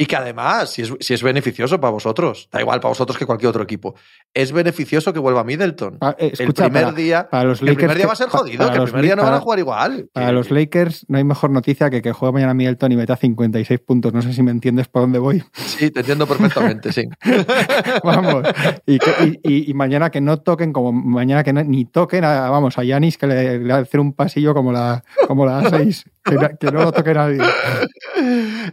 [0.00, 3.26] Y que además, si es, si es beneficioso para vosotros, da igual para vosotros que
[3.26, 3.94] cualquier otro equipo,
[4.32, 5.98] es beneficioso que vuelva Middleton.
[5.98, 8.58] Pa- eh, el primer para- día, para los el primer día va a ser jodido,
[8.58, 10.08] para que el los primer día no van a jugar igual.
[10.12, 13.14] Para Que- los Lakers no hay mejor noticia que que juegue mañana Middleton y meta
[13.16, 14.14] 56 puntos.
[14.14, 15.42] No sé si me entiendes por dónde voy.
[15.80, 17.04] Sí, te entiendo perfectamente, sí.
[18.04, 18.42] Vamos.
[18.86, 22.24] Y, que- y- y- y mañana que no toquen, como mañana que no- ni toquen
[22.24, 25.44] a, vamos, a Yanis que le, le va a hacer un pasillo como la, como
[25.46, 26.04] la A6.
[26.24, 27.38] Que, na- que no lo toque nadie.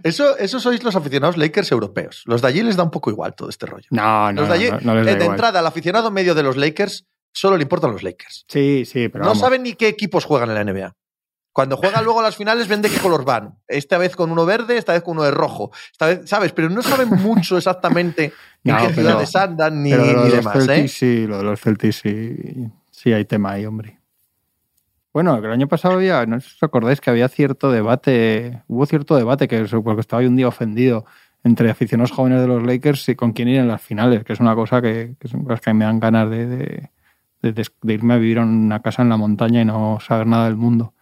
[0.03, 2.23] Eso, eso sois los aficionados Lakers europeos.
[2.25, 3.87] Los de allí les da un poco igual todo este rollo.
[3.91, 5.35] No, no, los de allí, no, no les da de igual.
[5.35, 8.45] entrada, al aficionado medio de los Lakers solo le importan los Lakers.
[8.47, 9.41] Sí, sí, pero no vamos.
[9.41, 10.95] saben ni qué equipos juegan en la NBA.
[11.53, 13.57] Cuando juegan luego las finales ven de qué color van.
[13.67, 15.71] Esta vez con uno verde, esta vez con uno de rojo.
[15.91, 16.51] Esta vez, ¿sabes?
[16.51, 18.25] Pero no saben mucho exactamente
[18.63, 20.97] en No, qué pero- ciudades andan ni, Pero lo ni de los demás, Celtics, ¿eh?
[20.97, 22.35] sí, lo de los Celtics, sí,
[22.91, 23.96] sí hay tema ahí, hombre.
[25.17, 28.85] Bueno, el año pasado había, no sé si os acordáis que había cierto debate, hubo
[28.85, 31.05] cierto debate que porque estaba yo un día ofendido
[31.43, 34.39] entre aficionados jóvenes de los Lakers y con quién ir en las finales, que es
[34.39, 36.91] una cosa que, que son cosas que me dan ganas de- de-
[37.41, 40.45] de- de irme a vivir en una casa en la montaña y no saber nada
[40.45, 40.93] del mundo.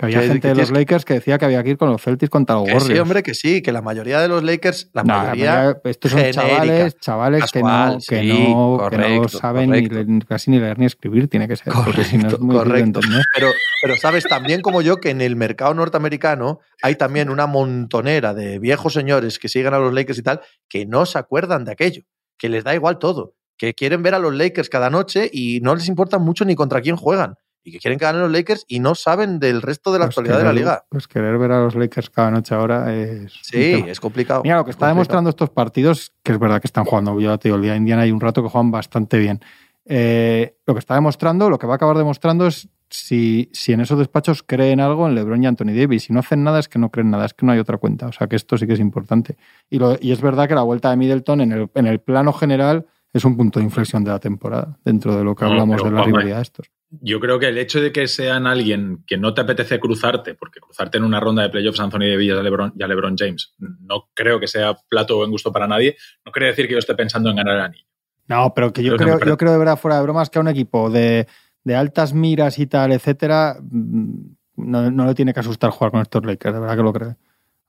[0.00, 2.30] Que había gente de los Lakers que decía que había que ir con los Celtics
[2.30, 2.86] contra los Warriors.
[2.86, 6.12] sí, hombre, que sí, que la mayoría de los Lakers, la No, la mayoría, estos
[6.12, 10.26] son genérica, chavales, chavales que, no, que, sí, no, que no correcto, saben ni correcto.
[10.26, 13.00] casi ni leer ni escribir, tiene que ser, porque si no es Correcto, muy correcto.
[13.34, 13.48] Pero,
[13.82, 18.58] pero sabes también como yo que en el mercado norteamericano hay también una montonera de
[18.58, 22.04] viejos señores que siguen a los Lakers y tal, que no se acuerdan de aquello,
[22.38, 25.74] que les da igual todo, que quieren ver a los Lakers cada noche y no
[25.74, 27.34] les importa mucho ni contra quién juegan.
[27.62, 30.16] Y que quieren que ganen los Lakers y no saben del resto de la Pues
[30.18, 30.84] actualidad de la liga.
[30.88, 33.32] Pues querer ver a los Lakers cada noche ahora es.
[33.42, 34.42] Sí, es complicado.
[34.42, 34.94] Mira, lo que está Complicado.
[34.94, 37.78] demostrando estos partidos, que es verdad que están jugando, yo te digo, el día de
[37.78, 39.40] Indiana hay un rato que juegan bastante bien.
[39.84, 43.80] Eh, lo que está demostrando, lo que va a acabar demostrando es si, si en
[43.80, 46.04] esos despachos creen algo en LeBron y Anthony Davis.
[46.04, 48.06] Si no hacen nada, es que no creen nada, es que no hay otra cuenta.
[48.06, 49.36] O sea que esto sí que es importante.
[49.68, 52.32] Y, lo- y es verdad que la vuelta de Middleton en el, en el plano
[52.32, 55.76] general es un punto de inflexión de la temporada, dentro de lo que No, hablamos
[55.76, 56.70] pero, de la rivalidad de estos.
[57.00, 60.60] Yo creo que el hecho de que sean alguien que no te apetece cruzarte, porque
[60.60, 63.16] cruzarte en una ronda de playoffs a Anthony Davis y a LeBron, y a LeBron
[63.16, 66.72] James, no creo que sea plato o buen gusto para nadie, no quiere decir que
[66.72, 67.84] yo esté pensando en ganar el anillo.
[68.26, 70.48] No, pero que yo Creo yo creo de verdad, fuera de bromas, que a un
[70.48, 71.26] equipo de,
[71.64, 74.14] de altas miras y tal, etcétera, mm,
[74.56, 77.16] no, no le tiene que asustar jugar con estos Lakers, de verdad que lo creo.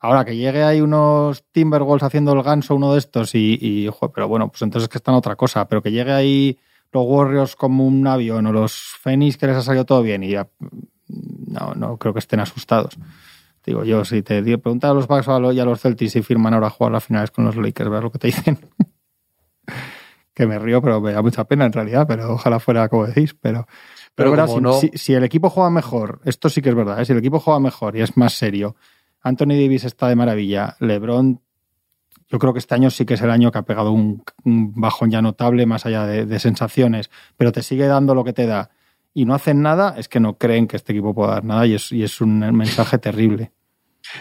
[0.03, 4.27] Ahora que llegue ahí unos Timberwolves haciendo el ganso, uno de estos, y, y pero
[4.27, 5.67] bueno, pues entonces es que están otra cosa.
[5.67, 6.57] Pero que llegue ahí
[6.91, 10.29] los Warriors como un avión o los Phoenix que les ha salido todo bien y
[10.31, 12.97] ya, mm, no, no creo que estén asustados.
[13.63, 16.55] Digo yo, si te digo, pregunta a los Bucks y a los Celtics si firman
[16.55, 18.57] ahora a jugar las finales con los Lakers, ver lo que te dicen.
[20.33, 23.35] que me río, pero me da mucha pena en realidad, pero ojalá fuera como decís.
[23.39, 23.69] Pero, pero,
[24.15, 27.05] Pero verás, no- si- si el equipo juega mejor, esto sí que es verdad, ¿eh?
[27.05, 28.75] si el equipo juega mejor y es más serio,
[29.23, 31.39] Anthony Davis está de maravilla, LeBron,
[32.29, 34.73] yo creo que este año sí que es el año que ha pegado un, un
[34.73, 38.45] bajón ya notable, más allá de, de sensaciones, pero te sigue dando lo que te
[38.47, 38.69] da
[39.13, 41.73] y no hacen nada, es que no creen que este equipo pueda dar nada y
[41.73, 43.51] es, y es un mensaje terrible.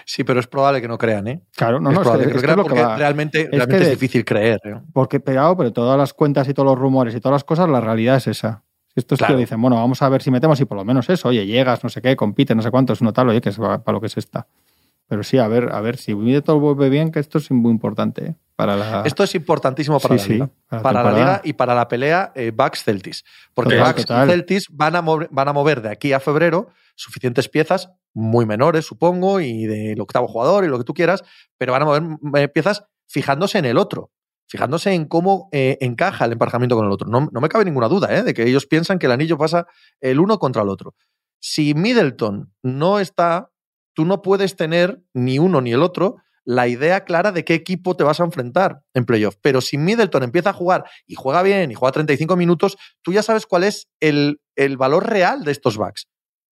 [0.05, 1.41] Sí, pero es probable que no crean, ¿eh?
[1.57, 2.83] Claro, no, es no, es probable que, que, es no que es crean que porque
[2.83, 2.97] va.
[2.97, 4.61] realmente, que realmente es, de- difícil creer.
[4.65, 4.75] ¿eh?
[4.93, 7.81] Porque pegado, pero todas las cuentas y todos los rumores y todas las cosas, la
[7.81, 8.63] realidad es esa.
[8.89, 9.35] Si estos Claro.
[9.37, 11.83] tíos dicen, bueno, vamos a ver si metemos y por lo menos eso, oye, llegas,
[11.85, 14.01] no sé qué, compite, no sé cuánto, es uno tal, oye, que es para lo
[14.01, 14.49] que es esta.
[15.11, 18.27] Pero sí, a ver, a ver, si Middleton vuelve bien, que esto es muy importante
[18.27, 18.35] ¿eh?
[18.55, 19.03] para la...
[19.05, 20.51] Esto es importantísimo para Sí, la sí, liga.
[20.69, 21.33] para la para la temporada.
[21.33, 23.25] liga y para la pelea eh, Bucks-Celtics.
[23.53, 24.29] Porque Total, Bucks total.
[24.29, 28.47] y Celtics van a, mover, van a mover de aquí a febrero suficientes piezas, muy
[28.47, 31.25] menores, supongo, y del octavo jugador y lo que tú quieras,
[31.59, 32.03] pero van a mover
[32.37, 34.11] eh, piezas fijándose en el otro,
[34.47, 37.09] fijándose en cómo eh, encaja el emparejamiento con el otro.
[37.09, 38.23] No, no me cabe ninguna duda ¿eh?
[38.23, 39.67] de que ellos piensan que el anillo pasa
[40.01, 40.95] el uno contra el otro.
[41.41, 43.51] Si Middleton no está,
[44.01, 47.97] tú no puedes tener ni uno ni el otro la idea clara de qué equipo
[47.97, 49.37] te vas a enfrentar en playoff.
[49.43, 53.23] Pero si Middleton empieza a jugar y juega bien y juega 35 minutos, tú ya
[53.23, 56.09] sabes cuál es el, el valor real de estos backs.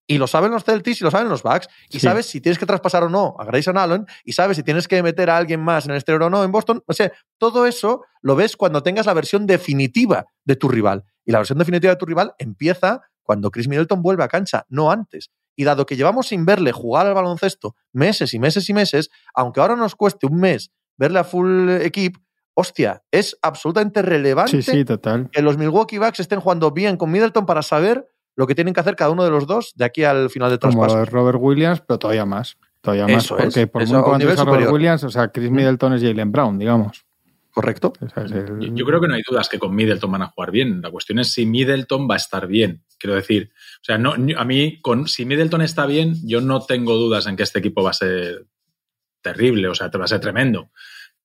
[0.07, 1.69] Y lo saben los Celtics y lo saben los Bucks.
[1.89, 2.01] Y Sí.
[2.01, 4.05] sabes si tienes que traspasar o no a Grayson Allen.
[4.25, 6.53] Y sabes si tienes que meter a alguien más en el exterior o no en
[6.53, 6.83] Boston.
[6.87, 11.05] O sea, todo eso lo ves cuando tengas la versión definitiva de tu rival.
[11.25, 14.91] Y la versión definitiva de tu rival empieza cuando Chris Middleton vuelve a cancha, no
[14.91, 15.31] antes.
[15.61, 19.61] Y dado que llevamos sin verle jugar al baloncesto meses y meses y meses, aunque
[19.61, 22.17] ahora nos cueste un mes verle a full equip,
[22.55, 25.29] hostia, es absolutamente relevante Sí, sí, total.
[25.33, 28.07] que los Milwaukee Bucks estén jugando bien con Middleton para saber
[28.37, 30.61] lo que tienen que hacer cada uno de los dos de aquí al final del
[30.61, 30.99] Como lo traspaso.
[31.01, 32.57] de Robert Williams, pero todavía más.
[32.81, 34.71] Todavía más, Eso es, porque por eso, muy nivel Robert.
[34.71, 37.05] Williams, o sea, Chris Middleton es Jalen Brown, digamos.
[37.59, 37.93] ¿Correcto?
[38.01, 40.23] O sea, es el- Yo, yo creo que no hay dudas que con Middleton van
[40.23, 40.81] a jugar bien.
[40.81, 42.85] La cuestión es si Middleton va a estar bien.
[43.01, 46.95] Quiero decir, o sea, no, a mí, con, si Middleton está bien, yo no tengo
[46.95, 48.47] dudas en que este equipo va a ser
[49.23, 50.71] terrible, o sea, te va a ser tremendo.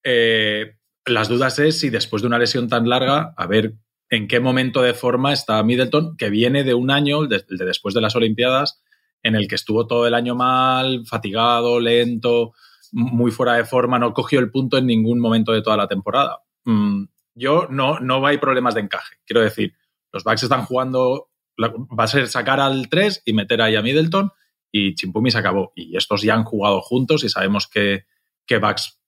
[0.04, 0.76] Eh,
[1.06, 3.76] las dudas es si después de una lesión tan larga, a ver
[4.10, 7.94] en qué momento de forma está Middleton, que viene de un año, de, de después
[7.94, 8.82] de las Olimpiadas,
[9.22, 12.54] en el que estuvo todo el año mal, fatigado, lento,
[12.94, 16.40] muy fuera de forma, no cogió el punto en ningún momento de toda la temporada.
[16.64, 19.16] Mm, yo no, no hay problemas de encaje.
[19.26, 19.74] Quiero decir,
[20.12, 21.30] los Bucks están jugando,
[21.60, 24.32] va a ser sacar al 3 y meter ahí a Middleton
[24.72, 25.74] y Chimpumi se acabó.
[25.76, 28.06] Y estos ya han jugado juntos y sabemos que,
[28.46, 29.00] que Bucks,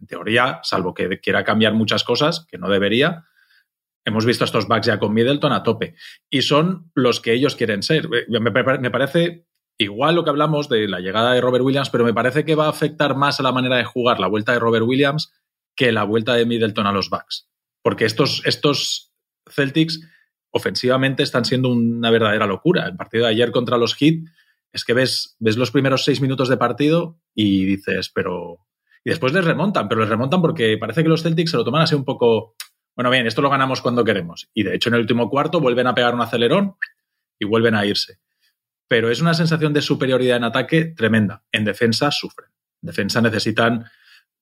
[0.00, 3.24] en teoría, salvo que quiera cambiar muchas cosas, que no debería,
[4.04, 5.94] hemos visto a estos Bucks ya con Middleton a tope.
[6.30, 8.08] Y son los que ellos quieren ser.
[8.08, 9.46] Me- me parece
[9.78, 12.66] igual lo que hablamos de la llegada de Robert Williams, pero me parece que va
[12.66, 15.32] a afectar más a la manera de jugar la vuelta de Robert Williams
[15.74, 17.48] que la vuelta de Middleton a los Bucks.
[17.82, 19.12] Porque estos, estos
[19.48, 20.00] Celtics
[20.50, 22.86] ofensivamente están siendo una verdadera locura.
[22.86, 24.24] El partido de ayer contra los Heat
[24.72, 28.66] es que ves, ves los primeros seis minutos de partido y dices, pero...
[29.04, 31.82] Y después les remontan, pero les remontan porque parece que los Celtics se lo toman
[31.82, 32.56] así un poco...
[32.96, 34.48] Bueno, bien, esto lo ganamos cuando queremos.
[34.54, 36.76] Y de hecho en el último cuarto vuelven a pegar un acelerón
[37.38, 38.18] y vuelven a irse.
[38.88, 41.42] Pero es una sensación de superioridad en ataque tremenda.
[41.52, 42.50] En defensa sufren.
[42.82, 43.86] En defensa necesitan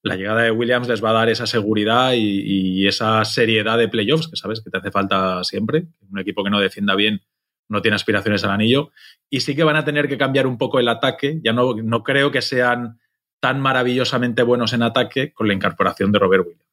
[0.02, 2.42] la llegada de Williams les va a dar esa seguridad y,
[2.82, 5.86] y, esa seriedad de playoffs, que sabes que te hace falta siempre.
[6.10, 7.22] Un equipo que no defienda bien
[7.70, 8.90] no tiene aspiraciones al anillo.
[9.30, 11.40] Y sí que van a tener que cambiar un poco el ataque.
[11.42, 13.00] Ya no, no creo que sean
[13.40, 16.63] tan maravillosamente buenos en ataque con la incorporación de Robert Williams.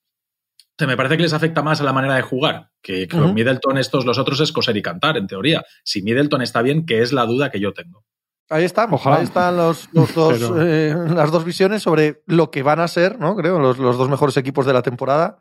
[0.71, 3.17] O sea, me parece que les afecta más a la manera de jugar, que, que
[3.17, 5.63] los Middleton estos, los otros es coser y cantar, en teoría.
[5.83, 8.03] Si Middleton está bien, que es la duda que yo tengo.
[8.49, 9.17] Ahí están, Ojalá.
[9.17, 12.87] ahí están los, los dos, Pero- eh, las dos visiones sobre lo que van a
[12.87, 13.35] ser, ¿no?
[13.35, 15.37] Creo, los, los dos mejores equipos de la temporada.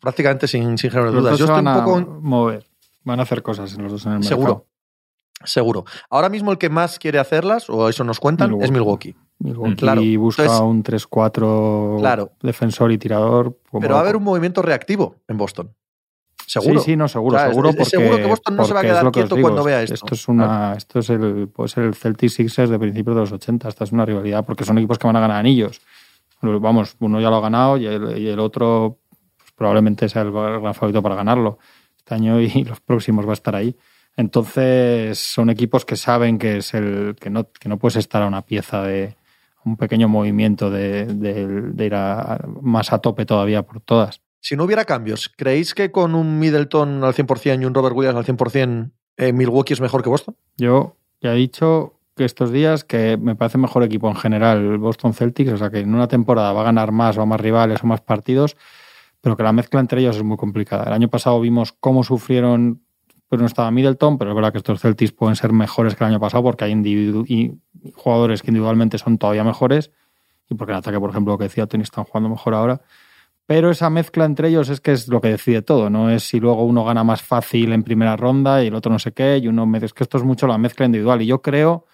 [0.00, 1.30] Prácticamente sin, sin Los dudas.
[1.32, 2.66] dos Yo estoy van un a poco en- mover.
[3.02, 4.36] Van a hacer cosas en los dos en el mercado.
[4.36, 4.66] seguro.
[5.44, 5.84] Seguro.
[6.08, 8.64] Ahora mismo el que más quiere hacerlas, o eso nos cuentan, Milwaukee.
[8.64, 9.16] es Milwaukee.
[9.38, 10.00] Milwaukee Claro.
[10.18, 12.32] busca Entonces- un 3-4 Claro.
[12.42, 13.58] defensor y tirador.
[13.70, 14.20] como Pero va a haber loco.
[14.20, 15.74] un movimiento reactivo en Boston.
[16.46, 16.80] Seguro.
[16.80, 18.74] Sí, sí, no, seguro, O sea, es- seguro es porque, seguro que Boston no se
[18.74, 19.94] va a quedar quieto digo, cuando vea esto.
[19.94, 23.32] Esto es una, esto es el, puede ser el Celtic Sixers de principios de los
[23.32, 23.68] 80.
[23.68, 25.80] Esta es una rivalidad porque son equipos que van a ganar anillos.
[26.42, 28.98] Vamos, uno ya lo ha ganado y el, y el otro
[29.38, 31.58] pues, probablemente sea el gran favorito para ganarlo.
[31.96, 33.74] Este año y los próximos va a estar ahí.
[34.16, 38.26] Entonces son equipos que saben que es el que no, que no puedes estar a
[38.26, 39.16] una pieza de
[39.64, 44.20] un pequeño movimiento de, de- de ir a- más a tope todavía por todas.
[44.40, 48.16] Si no hubiera cambios, ¿creéis que con un Middleton al 100% y un Robert Williams
[48.18, 50.36] al 100% eh, Milwaukee es mejor que Boston?
[50.56, 54.78] Yo ya he dicho que estos días que me parece mejor equipo en general el
[54.78, 57.82] Boston Celtics, o sea que en una temporada va a ganar más o más rivales
[57.82, 58.56] o más partidos,
[59.20, 60.84] pero que la mezcla entre ellos es muy complicada.
[60.84, 62.83] El año pasado vimos cómo sufrieron,
[63.34, 66.10] pero no estaba Middleton, pero es verdad que estos Celtics pueden ser mejores que el
[66.10, 67.52] año pasado porque hay individu- y
[67.94, 69.90] jugadores que individualmente son todavía mejores
[70.48, 72.80] y porque en ataque, por ejemplo, lo que decía Tony, están jugando mejor ahora.
[73.46, 76.38] Pero esa mezcla entre ellos es que es lo que decide todo, no es si
[76.38, 79.48] luego uno gana más fácil en primera ronda y el otro no sé qué, y
[79.48, 81.20] uno me es que esto es mucho la mezcla individual.
[81.20, 81.86] Y yo creo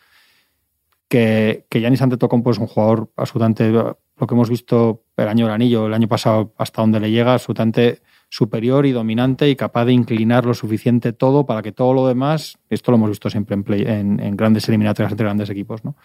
[1.08, 5.54] que, que Giannis Antetokounmpo es un jugador absolutamente, lo que hemos visto el año del
[5.54, 9.92] anillo, el año pasado hasta donde le llega, absolutamente superior y dominante y capaz de
[9.92, 13.64] inclinar lo suficiente todo para que todo lo demás, esto lo hemos visto siempre en,
[13.64, 15.96] play- en, grandes eliminatorias entre grandes equipos, ¿no?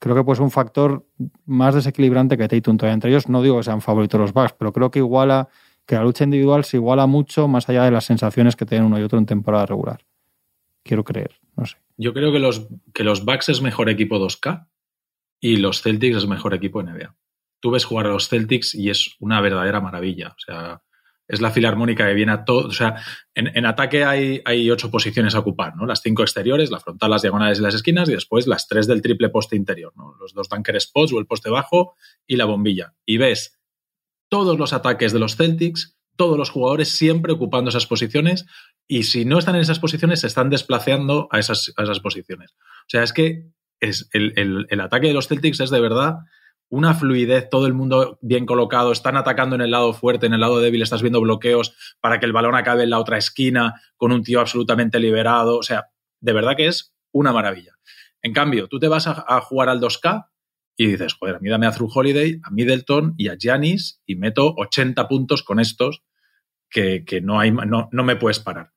[0.00, 1.06] Creo que puede ser un factor
[1.46, 3.28] más desequilibrante que Tatum todavía entre ellos.
[3.28, 5.48] No digo que sean favoritos los Bucks, pero creo que iguala,
[5.86, 8.98] que la lucha individual se iguala mucho más allá de las sensaciones que tienen uno
[8.98, 10.04] y otro en temporada regular.
[10.82, 11.76] Quiero creer, no sé.
[11.96, 14.66] Yo creo que los, que los Bucks es mejor equipo 2K
[15.40, 17.14] y los Celtics es mejor equipo NBA.
[17.60, 20.28] Tú ves jugar a los Celtics y es una verdadera maravilla.
[20.28, 20.82] O sea,
[21.28, 22.68] es la filarmónica que viene a todo.
[22.68, 22.96] O sea,
[23.34, 25.86] en, en ataque hay, hay ocho posiciones a ocupar, ¿no?
[25.86, 29.02] Las cinco exteriores, la frontal, las diagonales y las esquinas, y después las tres del
[29.02, 30.14] triple poste interior, ¿no?
[30.18, 31.94] Los dos dunker spots o el poste bajo
[32.26, 32.94] y la bombilla.
[33.06, 33.58] Y ves
[34.30, 38.46] todos los ataques de los Celtics, todos los jugadores siempre ocupando esas posiciones,
[38.88, 42.52] y si no están en esas posiciones, se están desplazando a esas, a esas posiciones.
[42.52, 43.44] O sea, es que
[43.80, 46.16] es el- el ataque de los Celtics es de verdad
[46.70, 50.40] una fluidez, todo el mundo bien colocado, están atacando en el lado fuerte, en el
[50.40, 54.12] lado débil, estás viendo bloqueos para que el balón acabe en la otra esquina con
[54.12, 55.58] un tío absolutamente liberado.
[55.58, 55.86] O sea,
[56.20, 57.72] de verdad que es una maravilla.
[58.22, 60.28] En cambio, tú te vas a, jugar al 2K
[60.76, 65.08] y dices, joder, a a True Holiday, a Middleton y a Giannis y meto 80
[65.08, 66.02] puntos con estos
[66.68, 68.72] que, que no, hay, no, no me puedes parar.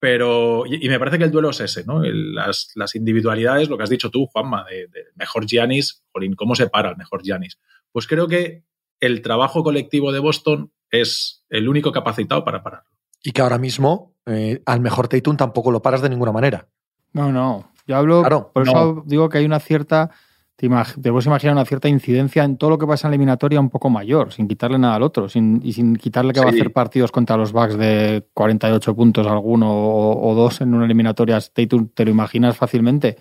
[0.00, 2.04] Pero, y, y me parece que el duelo es ese, ¿no?
[2.04, 6.34] El- las, las individualidades, lo que has dicho tú, Juanma, de, de mejor Giannis, jolín,
[6.34, 7.58] ¿cómo se para el mejor Giannis?
[7.90, 8.62] Pues creo que
[9.00, 12.88] el trabajo colectivo de Boston es el único capacitado para pararlo.
[13.22, 16.68] Y que ahora mismo eh, al mejor Tatum tampoco lo paras de ninguna manera.
[17.12, 17.72] No, no.
[17.86, 18.70] Yo hablo, Claro, por no.
[18.70, 20.10] eso digo que hay una cierta,
[20.58, 23.14] te, imag- te puedes imaginar una cierta incidencia en todo lo que pasa en la
[23.14, 26.46] eliminatoria un poco mayor, sin quitarle nada al otro, sin, y sin quitarle que va
[26.46, 30.84] a hacer partidos contra los Bucks de 48 puntos alguno o, o dos en una
[30.84, 33.16] eliminatoria, Tatum, te lo imaginas fácilmente.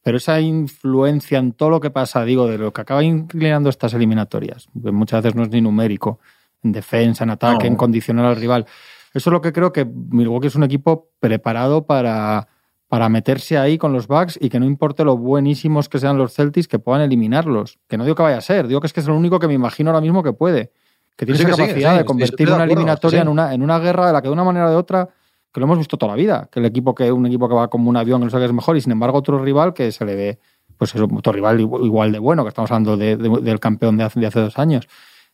[0.00, 3.92] Pero esa influencia en todo lo que pasa, digo, de lo que acaba inclinando estas
[3.92, 6.20] eliminatorias, que muchas veces no es ni numérico,
[6.62, 7.72] en defensa, en ataque, No.
[7.72, 8.64] en condicionar al rival.
[9.12, 12.46] Eso es lo que creo que Milwaukee es un equipo preparado para,
[12.88, 16.32] para meterse ahí con los Bucks y que no importe lo buenísimos que sean los
[16.34, 17.78] Celtics, que puedan eliminarlos.
[17.88, 19.48] Que no digo que vaya a ser, digo que es que es lo único que
[19.48, 20.72] me imagino ahora mismo que puede.
[21.16, 23.78] Que tiene Sí, esa que capacidad sí, de convertir una eliminatoria en, una, en una
[23.78, 25.08] guerra de la que de una manera o de otra,
[25.52, 27.68] que lo hemos visto toda la vida, que el equipo que un equipo que va
[27.68, 29.90] como un avión que no sé qué es mejor y sin embargo otro rival que
[29.90, 30.38] se le ve,
[30.76, 33.96] pues eso, otro rival igual igual de bueno, que estamos hablando de- de- del campeón
[33.96, 34.86] de hace, de hace dos años.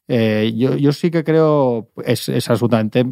[0.08, 3.04] Eh, yo, yo sí que creo, es, es absolutamente,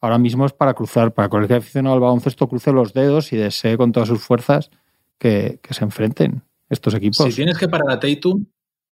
[0.00, 3.76] ahora mismo es para cruzar, para cualquier aficionado al baloncesto cruce los dedos y desee
[3.76, 4.70] con todas sus fuerzas
[5.18, 7.16] que, que se enfrenten estos equipos.
[7.26, 8.46] Si tienes que parar a Tatum,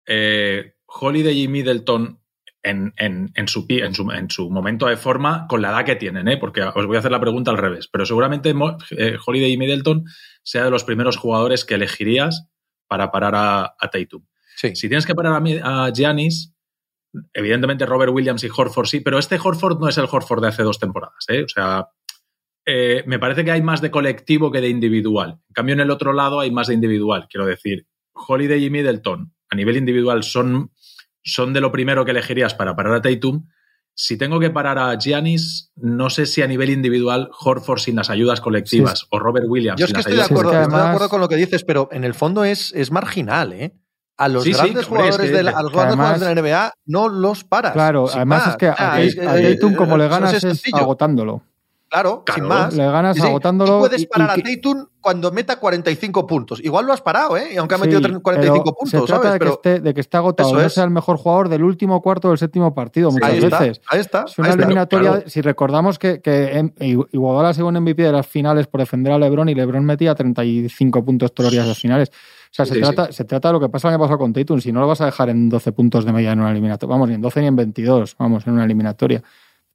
[0.07, 2.19] eh, Holiday y Middleton
[2.63, 5.85] en, en- en su, pi- en, su, en su momento de forma, con la edad
[5.85, 6.37] que tienen, ¿eh?
[6.37, 8.53] porque os voy a hacer la pregunta al revés, pero seguramente
[8.97, 10.05] eh, Holiday y Middleton
[10.41, 12.47] sea de los primeros jugadores que elegirías
[12.87, 14.23] para parar a, a Tatum.
[14.55, 14.75] Sí.
[14.75, 16.54] Si tienes que parar a Giannis,
[17.33, 20.63] evidentemente Robert Williams y Horford sí, pero este Horford no es el Horford de hace
[20.63, 21.25] dos temporadas.
[21.29, 21.43] ¿eh?
[21.43, 21.87] O sea,
[22.65, 25.39] eh, me parece que hay más de colectivo que de individual.
[25.49, 27.27] En cambio, en el otro lado hay más de individual.
[27.29, 30.71] Quiero decir, Holiday y Middleton a nivel individual son,
[31.23, 33.47] son de lo primero que elegirías para parar a Tatum.
[33.97, 38.09] si tengo que parar a Giannis, no sé si a nivel individual Horford sin las
[38.09, 39.05] ayudas colectivas Sí.
[39.11, 41.09] o Robert Williams Yo es sin que las estoy de acuerdo, que estoy de acuerdo
[41.09, 43.73] con lo que dices, pero en el fondo es, es marginal, ¿eh?
[44.17, 46.21] A los Sí, sí, grandes es jugadores que- de la, a los grandes además- jugadores
[46.21, 47.73] de la NBA no los paras.
[47.73, 48.49] Claro, además más.
[48.51, 51.41] es que a, es- Tatum como le ganas es es, agotándolo.
[51.87, 52.73] Claro, Claro, sin más.
[52.73, 53.73] Le ganas Sí, agotándolo.
[53.73, 56.59] Tú puedes y- y parar a Tatum cuando meta 45 puntos.
[56.61, 57.49] Igual lo has parado, ¿eh?
[57.53, 59.33] Y aunque ha metido Sí, 45 pero puntos, Se trata ¿sabes?
[59.33, 60.73] de, Pero que esté, de que esté agotado, no es.
[60.73, 63.81] sea el mejor jugador del último cuarto del séptimo partido, muchas ahí está, veces.
[63.87, 64.23] ahí está.
[64.27, 64.63] Es una ahí está.
[64.63, 65.29] eliminatoria, claro.
[65.29, 69.19] si recordamos que, que Igu- Iguodala sido un MVP de las finales por defender a
[69.19, 72.11] LeBron y LeBron metía 35 puntos todos los días de las finales.
[72.55, 74.31] O sea, se, Sí, trata, se trata de lo que pasa el año pasado con
[74.31, 74.61] Tatum.
[74.61, 77.09] Si no lo vas a dejar en 12 puntos de media en una eliminatoria, vamos,
[77.09, 79.21] ni en 12 ni en 22, vamos, en una eliminatoria.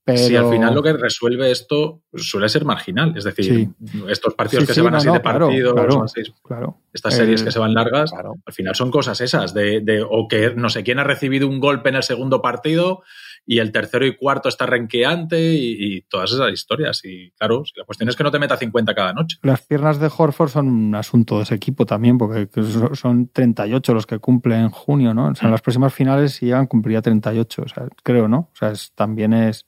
[0.03, 0.19] Pero...
[0.19, 3.69] Si al final lo que resuelve esto suele ser marginal, es decir,
[4.09, 5.95] estos partidos Sí, que sí, se van no, a no, siete claro, partidos, claro.
[5.99, 6.79] o a seis- Claro.
[6.91, 10.27] estas series El- que se van largas, al final son cosas esas, de, de- o
[10.27, 13.03] que no sé quién ha recibido un golpe en el segundo partido
[13.47, 17.05] y el tercero y cuarto está renqueante y, y todas esas historias.
[17.05, 19.39] Y claro, la cuestión es que no te meta 50 cada noche.
[19.43, 23.29] Las piernas de Horford son un asunto de ese equipo también, porque que so- son
[23.29, 25.29] 38 los que cumplen en junio, ¿no?
[25.29, 28.51] O sea, en las próximas finales, si llegan, cumpliría 38, o sea, creo, ¿no?
[28.53, 29.67] O sea, es- también es,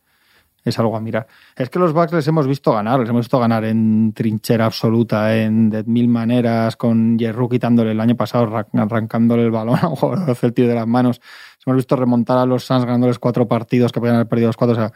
[0.64, 1.26] es algo a mirar.
[1.56, 5.36] Es que los Bucks les hemos visto ganar, les hemos visto ganar en trinchera absoluta,
[5.36, 9.88] en de mil maneras, con Jerru quitándole el año pasado, arran- arrancándole el balón a
[9.88, 11.20] un jugador de las manos.
[11.66, 14.74] Hemos visto remontar a los Suns ganándoles cuatro partidos que podían haber perdido los cuatro.
[14.74, 14.92] O sea,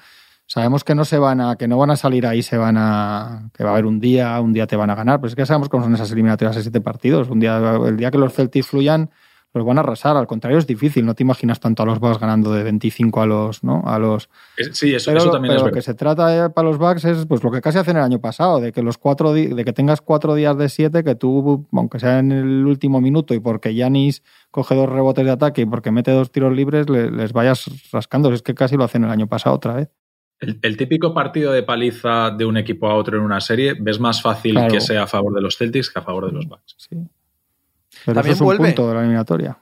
[0.46, 3.50] sabemos que no se van a, que no van a salir ahí, se van a,
[3.54, 5.20] que va a haber un día, un día te van a ganar.
[5.20, 7.28] Pero es que sabemos cómo son esas eliminatorias de siete partidos.
[7.28, 9.10] Un día, el día que los Celtics fluyan,
[9.56, 10.16] los van a arrasar.
[10.16, 11.04] Al contrario, es difícil.
[11.04, 13.82] No te imaginas tanto a los Bucks ganando de 25 a los, ¿no?
[13.86, 14.28] A los,
[14.72, 15.76] Sí, eso, pero, eso también pero es lo verdad.
[15.78, 18.20] que se trata eh, para los Bucks es pues lo que casi hacen el año
[18.20, 21.98] pasado, de que los cuatro de que tengas cuatro días de siete, que tú, aunque
[21.98, 25.90] sea en el último minuto y porque Yanis coge dos rebotes de ataque y porque
[25.90, 28.32] mete dos tiros libres, le- les vayas rascando.
[28.32, 29.88] Es que casi lo hacen el año pasado otra vez.
[30.38, 33.98] El, el típico partido de paliza de un equipo a otro en una serie, ves
[33.98, 34.70] más fácil Claro.
[34.70, 36.74] que sea a favor de los Celtics que a favor de los Bucks.
[36.76, 36.96] Sí.
[38.04, 38.64] Pero También eso es un vuelve.
[38.68, 39.58] punto de la eliminatoria.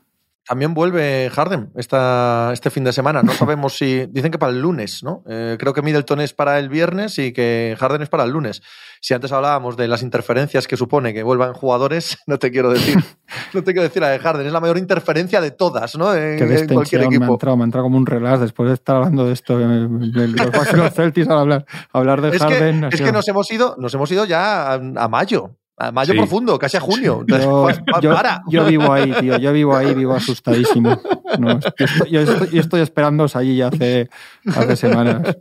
[0.47, 3.23] También vuelve Harden esta, este fin de semana.
[3.23, 4.05] No sabemos si.
[4.11, 5.23] Dicen que para el lunes, ¿no?
[5.27, 8.61] Eh, creo que Middleton es para el viernes y que Harden es para el lunes.
[9.01, 12.99] Si antes hablábamos de las interferencias que supone que vuelvan jugadores, no te quiero decir.
[13.55, 14.47] no te quiero decir la de Harden.
[14.47, 16.13] Es la mayor interferencia de todas, ¿no?
[16.15, 17.33] En, Que en de cualquier extensión me ha equipo.
[17.33, 19.57] entrado, me ha entrado como un relax después de estar hablando de esto.
[19.57, 22.91] me- Los Celtics al hablar, hablar de Es Harden.
[22.91, 25.53] que, es que nos hemos ido, nos hemos ido ya a, a mayo.
[25.77, 26.19] A mayo Sí.
[26.19, 27.25] profundo, casi a junio.
[27.27, 28.43] Yo, Entonces, pa- yo- para.
[28.49, 29.37] yo vivo ahí, tío.
[29.39, 31.01] Yo vivo ahí, vivo asustadísimo.
[31.39, 34.09] No, yo, estoy, yo estoy- yo estoy esperándoos allí ya hace,
[34.55, 35.37] hace semanas.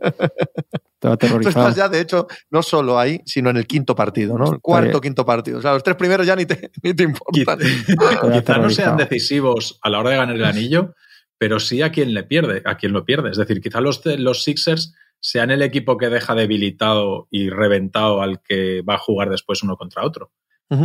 [0.98, 1.68] Tú aterrorizado.
[1.68, 4.52] estás ya, de hecho, no solo ahí, sino en el quinto partido, ¿no?
[4.54, 5.58] El cuarto, quinto partido.
[5.58, 7.58] O sea, los tres primeros ya ni te, ni te importan.
[8.32, 10.94] Quizá no sean decisivos a la hora de ganar el anillo,
[11.38, 13.30] pero sí a quien le pierde, a quien lo pierde.
[13.30, 14.94] Es decir, quizá los, los Sixers
[15.26, 19.78] sean el equipo que deja debilitado y reventado al que va a jugar después uno
[19.78, 20.32] contra otro.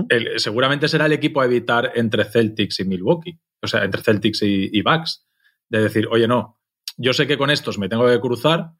[0.09, 4.41] El- seguramente será el equipo a evitar entre Celtics y Milwaukee, o sea, entre Celtics
[4.43, 5.25] y, y Bucks.
[5.67, 6.57] De decir, oye, no,
[6.97, 8.71] yo sé que con estos me tengo que cruzar,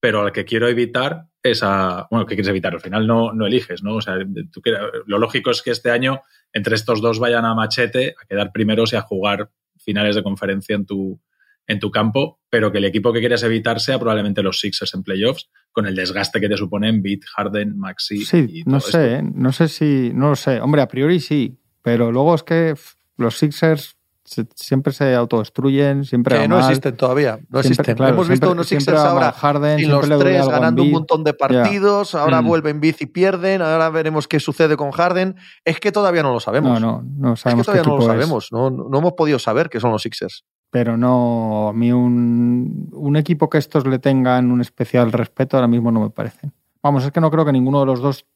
[0.00, 2.06] pero al que quiero evitar es a.
[2.10, 2.74] Bueno, ¿qué quieres evitar?
[2.74, 3.96] Al final no, no eliges, ¿no?
[3.96, 4.18] O sea,
[4.52, 4.60] tú
[5.06, 6.20] lo lógico es que este año
[6.52, 10.74] entre estos dos vayan a machete, a quedar primeros y a jugar finales de conferencia
[10.76, 11.20] en tu,
[11.66, 15.02] en tu campo, pero que el equipo que quieres evitar sea probablemente los Sixers en
[15.02, 18.24] playoffs, con el desgaste que te suponen Beat, Harden, Maxi.
[18.24, 19.26] Sí, y no todo sé, esto.
[19.26, 19.30] ¿eh?
[19.34, 20.60] no sé si, no lo sé.
[20.60, 22.74] Hombre, a priori sí, pero luego es que
[23.16, 26.64] los Sixers se- siempre se autodestruyen, siempre Que no mal.
[26.64, 27.32] existen todavía.
[27.48, 27.94] No Siempre- existen.
[27.94, 31.22] claro, Hemos siempre- visto unos Sixers ahora Harden, sin siempre los tres ganando un montón
[31.24, 32.14] de partidos.
[32.16, 32.46] Ahora Mm.
[32.46, 33.62] vuelven Biz y pierden.
[33.62, 35.36] Ahora veremos qué sucede con Harden.
[35.64, 36.80] Es que todavía no lo sabemos.
[36.80, 38.48] No, no, no es que sabemos qué todavía no lo sabemos.
[38.50, 40.44] No, no hemos podido saber qué son los Sixers.
[40.76, 45.68] Pero no, a mí un, un equipo que estos le tengan un especial respeto ahora
[45.68, 46.50] mismo no me parece.
[46.82, 48.26] Vamos, es que no creo que ninguno de los dos,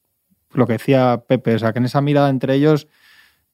[0.53, 2.87] lo que decía Pepe, o sea, que en esa mirada entre ellos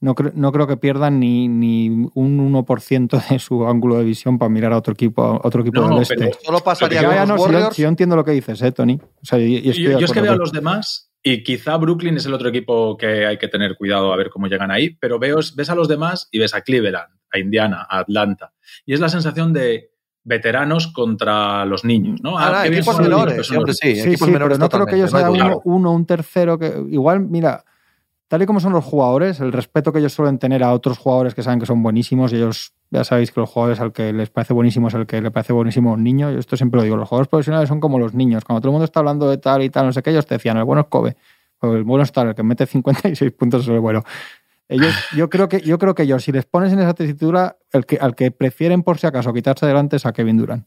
[0.00, 4.38] no, cre- no creo que pierdan ni, ni un 1% de su ángulo de visión
[4.38, 6.32] para mirar a otro equipo, a otro equipo No, del este.
[6.42, 8.98] Solo pasaría los no, si yo, yo entiendo lo que dices, ¿eh, Tony?
[9.20, 11.76] O sea, y- y estoy Yo, yo es que veo a los demás y quizá
[11.76, 14.96] Brooklyn es el otro equipo que hay que tener cuidado a ver cómo llegan ahí,
[14.98, 18.52] pero veo, ves a los demás y ves a Cleveland, a Indiana, a Atlanta.
[18.86, 19.90] Y es la sensación de
[20.24, 22.38] veteranos contra los niños, ¿no?
[22.38, 23.94] Ah, qué bien equipos son los niños, menores, siempre los- sí.
[23.94, 25.44] Sí, equipos sí, menores pero no creo que ellos no hay sean duda.
[25.46, 26.58] uno, uno, un tercero.
[26.58, 27.64] que Igual, mira,
[28.28, 31.34] tal y como son los jugadores, el respeto que ellos suelen tener a otros jugadores
[31.34, 34.28] que saben que son buenísimos, y ellos ya sabéis que los jugadores al que les
[34.28, 36.30] parece buenísimo es el que le parece buenísimo a un niño.
[36.30, 38.44] Yo esto siempre lo digo, los jugadores profesionales son como los niños.
[38.44, 40.34] Cuando todo el mundo está hablando de tal y tal, no sé qué, ellos te
[40.34, 41.16] decían, el bueno es Kobe,
[41.60, 44.04] o el bueno es tal, el que mete 56 puntos es el bueno.
[44.68, 47.86] Ellos, yo creo que, yo creo que ellos, si les pones en esa tesitura, el
[47.86, 50.66] que, al que prefieren por si acaso quitarse delante es a Kevin Durant.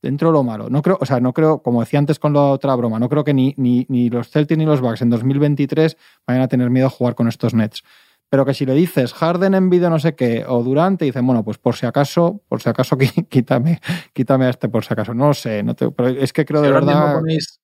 [0.00, 0.70] dentro de lo malo.
[0.70, 3.24] No creo, o sea, no creo, como decía antes con la otra broma, no creo
[3.24, 6.86] que ni, ni, ni los Celtics ni los Bucks en 2023 vayan a tener miedo
[6.86, 7.82] a jugar con estos Nets.
[8.30, 11.42] Pero que si le dices Harden en vídeo no sé qué o Durante, dicen, bueno,
[11.44, 12.96] pues por si acaso, por si acaso
[13.28, 13.80] quítame,
[14.12, 15.14] quítame a este por si acaso.
[15.14, 17.60] No lo sé, no te, pero es que creo de verdad ponéis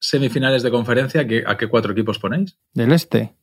[0.00, 2.56] semifinales de conferencia, ¿qué- ¿a qué cuatro equipos ponéis?
[2.72, 3.34] del este.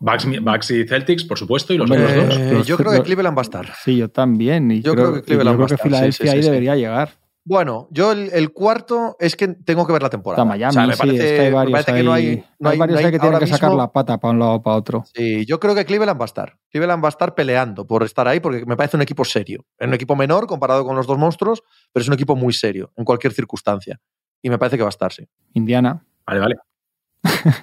[0.00, 2.36] Bucks, Bucks y Celtics, por supuesto, y los otros dos.
[2.38, 3.68] Eh, los- yo creo que Cleveland va a estar.
[3.84, 4.70] Sí, yo también.
[4.70, 6.48] Y Yo creo, creo que Cleveland yo va a estar, sí, Filadelfia sí, ahí sí,
[6.48, 7.10] debería llegar.
[7.44, 10.42] Bueno, yo el, el cuarto es que tengo que ver la temporada.
[10.42, 12.04] Está Miami, O sea, me sí, parece, es que hay me varios parece ahí, que
[12.04, 13.90] no hay, no hay hay- varios no ahí hay que tienen que sacar mismo- la
[13.92, 15.04] pata para un lado o para otro.
[15.14, 16.58] Sí, yo creo que Cleveland va a estar.
[16.70, 19.64] Cleveland va a estar peleando por estar ahí porque me parece un equipo serio.
[19.78, 22.92] Es un equipo menor comparado con los dos monstruos, pero es un equipo muy serio
[22.96, 23.98] en cualquier circunstancia.
[24.42, 25.26] Y me parece que va a estar, sí.
[25.54, 26.04] Indiana.
[26.26, 26.54] Vale, vale.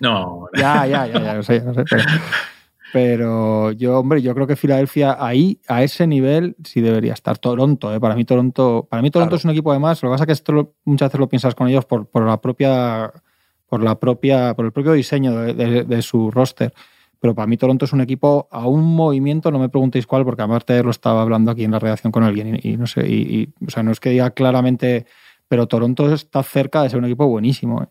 [0.01, 2.03] No, Ya, ya, ya, ya, lo sé, lo sé, pero,
[2.93, 7.37] pero yo, hombre, yo creo que Filadelfia ahí, a ese nivel, sí debería estar.
[7.37, 7.99] Toronto, ¿eh?
[7.99, 9.37] para mí Toronto, para mí Toronto Claro.
[9.37, 10.01] es un equipo de más.
[10.01, 12.39] Lo que pasa es que esto muchas veces lo piensas con ellos por, por la
[12.39, 13.11] propia,
[13.67, 16.73] por la propia, por el propio diseño de, de- de su roster.
[17.19, 20.43] Pero para mí Toronto es un equipo a un movimiento, no me preguntéis cuál, porque
[20.43, 23.13] aparte lo estaba hablando aquí en la redacción con alguien y, y no sé, y,
[23.59, 25.05] y, o sea, no es que diga claramente,
[25.47, 27.81] pero Toronto está cerca de ser un equipo buenísimo.
[27.83, 27.87] ¿eh?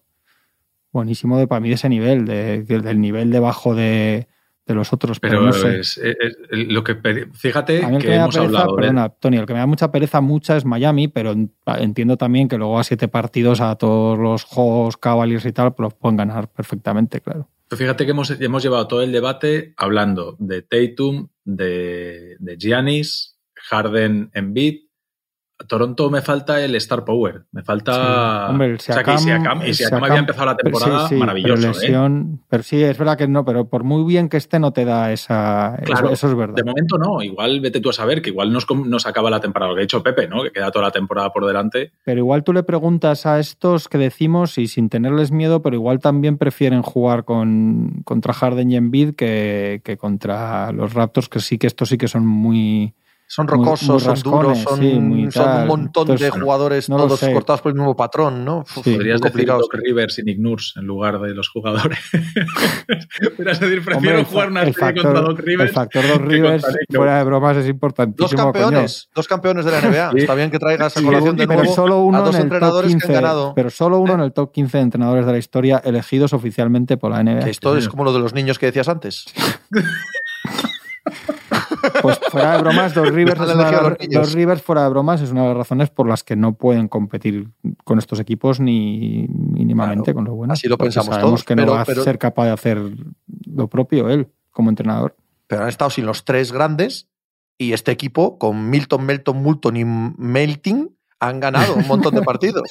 [0.95, 4.28] Buenísimo de, para mí de ese nivel, de, de- del nivel debajo de,
[4.66, 5.20] de los otros.
[5.20, 5.80] Pero, pero no sé.
[5.80, 6.16] es, es-
[6.51, 6.95] es lo que
[7.34, 9.07] fíjate A mí el que, hemos pereza, hablado.
[9.07, 9.12] ¿eh?
[9.20, 12.57] Tony, el que me da mucha pereza mucha es Miami, pero en- entiendo también que
[12.57, 16.49] luego a siete partidos a todos los juegos Cavaliers y tal, pues los pueden ganar
[16.51, 17.51] perfectamente, claro.
[17.68, 23.38] Pero Fíjate que hemos, hemos llevado todo el debate hablando de Tatum, de, de Giannis,
[23.55, 24.84] Harden, Embiid.
[25.69, 27.45] Toronto me falta el Star Power.
[27.53, 28.47] Me falta.
[28.47, 28.51] Sí.
[28.51, 30.59] Hombre, el o sea, que y Siakam- Siakam, y Siakam Siakam- había empezado la sí,
[30.65, 31.55] temporada sí, maravilloso.
[31.63, 31.75] Pero ¿eh?
[31.81, 34.85] lesión, pero sí, es verdad que no, pero por muy bien que esté no te
[34.85, 35.79] da esa...
[35.85, 36.57] Claro, eso, eso es verdad.
[36.57, 37.23] De momento no.
[37.23, 39.71] Igual vete tú a saber que igual nos, nos acaba la temporada.
[39.71, 40.43] Lo que ha dicho Pepe, ¿no?
[40.43, 41.93] Que queda toda la temporada por delante.
[42.05, 46.01] Pero igual tú le preguntas a estos que decimos y sin tenerles miedo, pero igual
[46.01, 51.59] también prefieren jugar con, contra Harden y Embiid que, que contra los Raptors, que sí
[51.59, 52.93] que estos sí que son muy...
[53.27, 55.62] Son rocosos, muy son rascones, duros, son, sí, muy son tal.
[55.62, 58.59] un montón Entonces, de jugadores no todos cortados por el mismo patrón, ¿no?
[58.61, 58.95] Uf, Sí.
[58.95, 59.47] Podrías decir.
[59.47, 61.99] Doc Rivers y Nick Nurse en lugar de los jugadores.
[63.37, 65.68] Podrías decir, prefiero Hombre, jugar una el serie factor, contra Doc Rivers.
[65.70, 68.29] el factor Doc fuera de bromas, es Dos importantísimo.
[68.53, 68.53] coño.
[68.53, 70.11] campeones, dos campeones de la NBA.
[70.12, 70.18] Sí.
[70.18, 72.43] Está bien que traigas a colación de pero nuevo solo uno a dos en el
[72.45, 73.53] entrenadores 15, que han ganado.
[73.57, 77.11] pero solo uno en el top 15 de entrenadores de la historia elegidos oficialmente por
[77.11, 77.45] la NBA.
[77.45, 79.25] Que esto es como lo de los niños que decías antes.
[82.03, 83.70] Pues fuera de bromas, Dos Rivers, una.
[83.70, 86.89] Doc Rivers, fuera de bromas, es una de las razones por las que no pueden
[86.89, 87.51] competir
[87.85, 90.53] con estos equipos ni mínimamente Claro, con lo bueno.
[90.53, 92.80] así lo pensamos sabemos todos, que no pero- va a ser capaz de hacer
[93.47, 95.16] lo propio él como entrenador.
[95.47, 97.09] Pero han estado sin los tres grandes
[97.59, 102.68] y este equipo, con Milton, Melton, Moulton y Melting, han ganado un montón de partidos.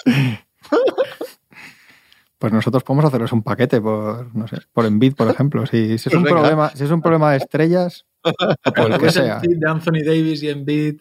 [2.40, 5.66] Pues nosotros podemos hacerles un paquete por, no sé, por Envid, por ejemplo.
[5.66, 6.40] Si, si es Pues un venga.
[6.42, 10.96] problema, si es un problema de estrellas, o que sea, de Anthony Davis y Embiid.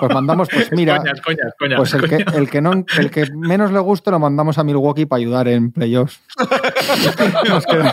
[0.00, 1.76] pues mandamos, pues mira, coñas, coñas, coñas.
[1.78, 5.06] pues el que, el que no, el que menos le guste lo mandamos a Milwaukee
[5.06, 6.20] para ayudar en playoffs.
[7.48, 7.92] Nos, queda-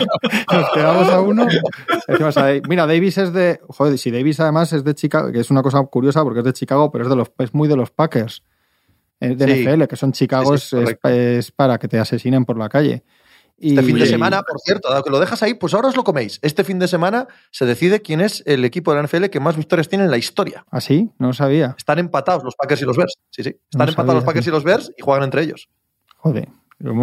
[0.52, 1.46] nos quedamos a uno.
[2.08, 5.40] Decimos a Dave- mira, Davis es de, joder, si Davis además es de Chicago, que
[5.40, 7.76] es una cosa curiosa porque es de Chicago, pero es de los, es muy de
[7.76, 8.42] los Packers
[9.20, 9.64] eh, de Sí.
[9.66, 13.04] NFL, que son Chicago, es, para que te asesinen por la calle.
[13.62, 15.96] Y, Este fin de semana, por cierto, dado que lo dejas ahí, pues ahora os
[15.96, 16.40] lo coméis.
[16.42, 19.56] Este fin de semana se decide quién es el equipo de la NFL que más
[19.56, 20.64] victorias tiene en la historia.
[20.68, 21.10] ¿Así?
[21.20, 21.76] No lo sabía.
[21.78, 23.14] Están empatados los Packers y los Bears.
[23.30, 23.50] Sí, sí.
[23.50, 24.50] Están No empatados sabía, los Packers sí.
[24.50, 25.68] y los Bears y juegan entre ellos.
[26.16, 26.48] Joder,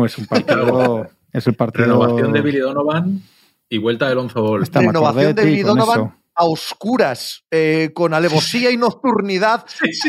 [0.05, 1.07] es un partido.
[1.31, 1.85] es el partido.
[1.85, 3.21] Renovación de Billy Donovan
[3.69, 4.65] y vuelta de Lonzo Ball.
[4.65, 6.13] Renovación de Billy Donovan eso.
[6.39, 9.65] A oscuras, eh, con alevosía y nocturnidad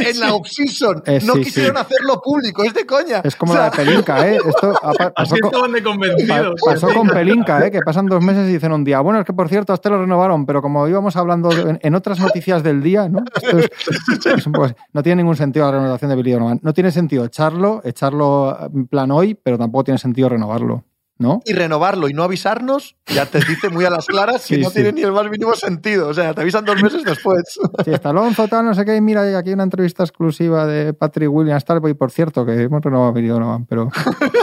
[0.06, 1.02] en la offseason.
[1.06, 1.82] Eh, no sí, quisieron sí.
[1.82, 3.20] hacerlo público, es de coña.
[3.24, 4.38] Es como O sea, la de Pelinka, ¿eh?
[4.46, 6.60] Esto pa- pasó, Así con, estaban de pa- convencidos.
[6.64, 7.70] pasó con Pelinka, ¿eh?
[7.72, 9.90] Que pasan dos meses y dicen un día, bueno, es que por cierto, a este
[9.90, 13.24] lo renovaron, pero como íbamos hablando de- en, en otras noticias del día, ¿no?
[13.34, 13.70] Esto es-
[14.38, 14.74] es un poco así.
[14.92, 16.60] no tiene ningún sentido la renovación de Billy Donovan.
[16.62, 20.84] No tiene sentido echarlo, echarlo en plan hoy, pero tampoco tiene sentido renovarlo,
[21.20, 21.40] ¿no?
[21.44, 24.70] y renovarlo y no avisarnos, ya te dice muy a las claras que Sí, no
[24.70, 24.74] sí.
[24.76, 26.08] tiene ni el más mínimo sentido.
[26.08, 27.42] O sea, te avisan dos meses después.
[27.84, 31.30] Sí, está Alonso, tal, no sé qué, mira, hay aquí una entrevista exclusiva de Patrick
[31.30, 33.88] Williams, tal, y por cierto, que hemos renovado Donovan, pero...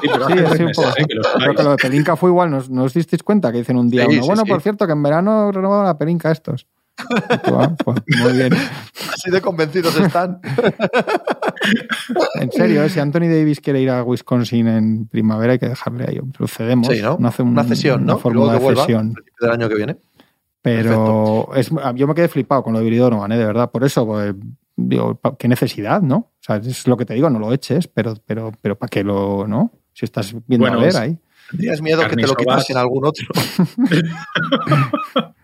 [0.02, 0.90] Sí, pero Sí, sí, un poco.
[0.90, 3.52] eh, que los que lo de Pelinka fue igual, ¿no os, no os disteis cuenta?
[3.52, 6.68] Que dicen un día uno, bueno, por cierto, que en verano renovaron la Pelinka estos.
[7.00, 8.54] Ah, pues, muy bien.
[9.14, 10.40] Así de convencidos están.
[12.42, 12.90] En serio, ¿eh?
[12.90, 16.20] si Anthony Davis quiere ir a Wisconsin en primavera, hay que dejarle ahí.
[16.38, 16.88] Lo cedemos.
[16.88, 17.18] Sí, ¿no?
[17.28, 18.20] hace un- Una cesión, una ¿no?
[18.20, 19.16] fórmula de cesión.
[19.40, 19.98] del año que viene.
[20.62, 23.38] Pero es, yo me quedé flipado con lo de Billy Donovan, ¿eh?
[23.38, 23.72] de verdad.
[23.72, 24.34] Por eso, pues,
[24.76, 26.16] digo, ¿qué necesidad, no?
[26.18, 29.04] O sea, es lo que te digo, no lo eches, pero, pero, pero ¿para qué
[29.04, 29.72] lo, no?
[29.94, 31.18] Si estás viendo Bueno, a ver ahí.
[31.52, 32.66] ¿Tendrías miedo que te lo Carnisovas.
[32.66, 33.26] quitasen algún otro?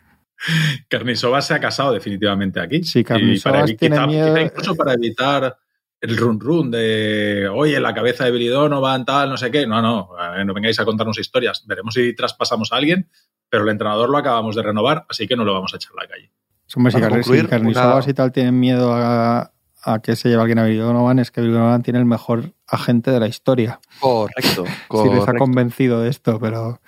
[0.89, 2.84] Carnisovas se ha casado definitivamente aquí.
[2.84, 5.58] Sí, evi- tiene quizá- miedo- quizá incluso para evitar
[6.02, 9.66] el run run de, oye, la cabeza de Billy Donovan, tal, no sé qué.
[9.66, 10.10] No, no,
[10.46, 11.64] no vengáis a contarnos historias.
[11.66, 13.10] Veremos si traspasamos a alguien,
[13.50, 16.04] pero el entrenador lo acabamos de renovar, así que no lo vamos a echar a
[16.04, 16.32] la calle.
[16.76, 19.52] Hombre, si, concluir, Carnisovas una- y tal tienen miedo a,
[19.84, 22.52] a que se lleve alguien a Billy Donovan, es que Billy Donovan tiene el mejor
[22.68, 23.80] agente de la historia.
[24.00, 24.66] Correcto.
[25.04, 26.82] Si les ha convencido de esto, pero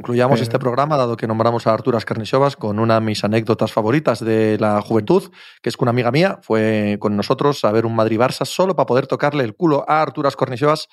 [0.00, 3.70] Concluyamos Pero- este programa, dado que nombramos a Arturas Carnichovas, con una de mis anécdotas
[3.70, 5.30] favoritas de la juventud,
[5.60, 8.86] que es que una amiga mía fue con nosotros a ver un Madrid-Barça solo para
[8.86, 10.88] poder tocarle el culo a Arturas Carnichovas,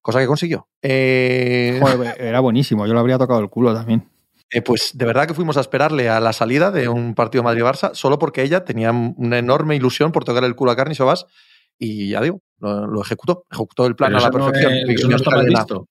[0.00, 0.68] cosa que consiguió.
[0.80, 2.86] Eh, joder, era buenísimo.
[2.86, 4.08] Yo le habría tocado el culo también.
[4.50, 7.90] eh, pues de verdad que fuimos a esperarle a la salida de un partido Madrid-Barça,
[7.94, 11.26] solo porque ella tenía una enorme ilusión por tocar el culo a Carnichovas
[11.78, 14.72] y ya digo, lo, lo ejecutó, ejecutó el plan Pero a la no, perfección.
[14.88, 15.88] es- no está mal Era- visto.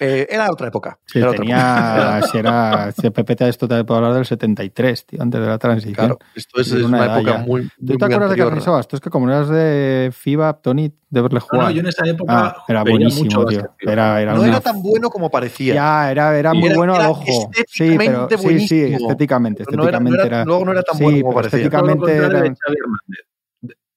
[0.00, 0.98] Eh, era otra época.
[1.06, 1.56] Sí, era otra época.
[1.56, 5.46] tenía, si era, si Pepe te esto te puedo hablar del 73, tío, antes de
[5.46, 5.94] la transición.
[5.94, 7.38] Claro, esto es, Era es una época ya.
[7.38, 8.48] muy, ¿Tú muy, te muy acuerdas de anterior.
[8.48, 8.88] Carnisovas?
[8.88, 11.64] Tú es que como eras de FIBA, Tony, de verle jugar.
[11.66, 13.58] no, yo en esa época Ah, era veía buenísimo, mucho tío.
[13.60, 13.90] básquet, tío.
[13.90, 15.74] Era, era No una- era tan bueno como parecía.
[15.74, 17.24] Ya, era, era muy Era- bueno al era ojo.
[17.68, 20.44] Sí, pero estéticamente sí, sí, estéticamente, Pero no era- estéticamente era- era.
[20.44, 21.58] luego no era tan sí, bueno como parecía.
[21.58, 22.54] estéticamente era-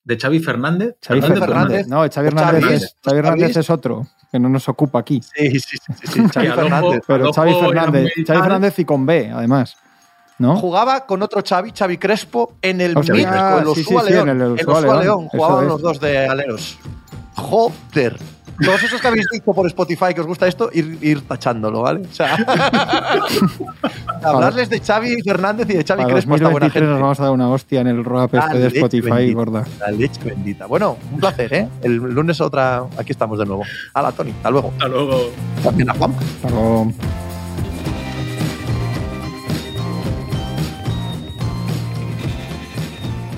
[0.10, 0.96] de Xavi Fernández.
[1.06, 1.88] Xavi Fernández.
[1.88, 3.60] No, Xavi O Hernández, Xavi, es, ¿o Xavi Hernández Xavi?
[3.62, 5.22] es otro, que no nos ocupa aquí.
[5.22, 6.28] Sí, sí, sí, sí, sí.
[6.34, 7.02] Xavi Fernández.
[7.06, 8.40] Pero Adolfo Xavi Fernández, Xavi.
[8.42, 9.78] Fernández y con B, además.
[10.40, 10.56] ¿No?
[10.56, 14.14] Jugaba con otro Xavi, Xavi Crespo, en el Hostia, mítico, el sí, sí, Osúa sí,
[14.14, 14.30] León.
[14.30, 15.70] en el Osúa Osúa León, Jugaban es.
[15.70, 16.80] los dos de aleros.
[17.36, 18.18] Joder.
[18.64, 22.02] Todos esos que habéis dicho por Spotify que os gusta esto, ir, ir tachándolo, ¿vale?
[22.10, 22.36] O sea,
[24.24, 26.92] hablarles de Xavi Fernández y de Xavi Para Crespo, esta buena 2023 gente.
[26.92, 29.34] nos vamos a dar una hostia en el rap Ah, este de Spotify, bendita.
[29.36, 29.66] gorda.
[29.80, 30.66] La leche bendita.
[30.66, 31.68] Bueno, un placer, ¿eh?
[31.82, 32.84] El lunes otra.
[32.98, 33.64] Aquí estamos de nuevo.
[33.94, 34.32] Hala, Tony.
[34.32, 34.72] Hasta luego.
[34.74, 35.32] Hasta luego.
[35.64, 36.14] También a Juan.
[36.14, 36.92] Hasta luego.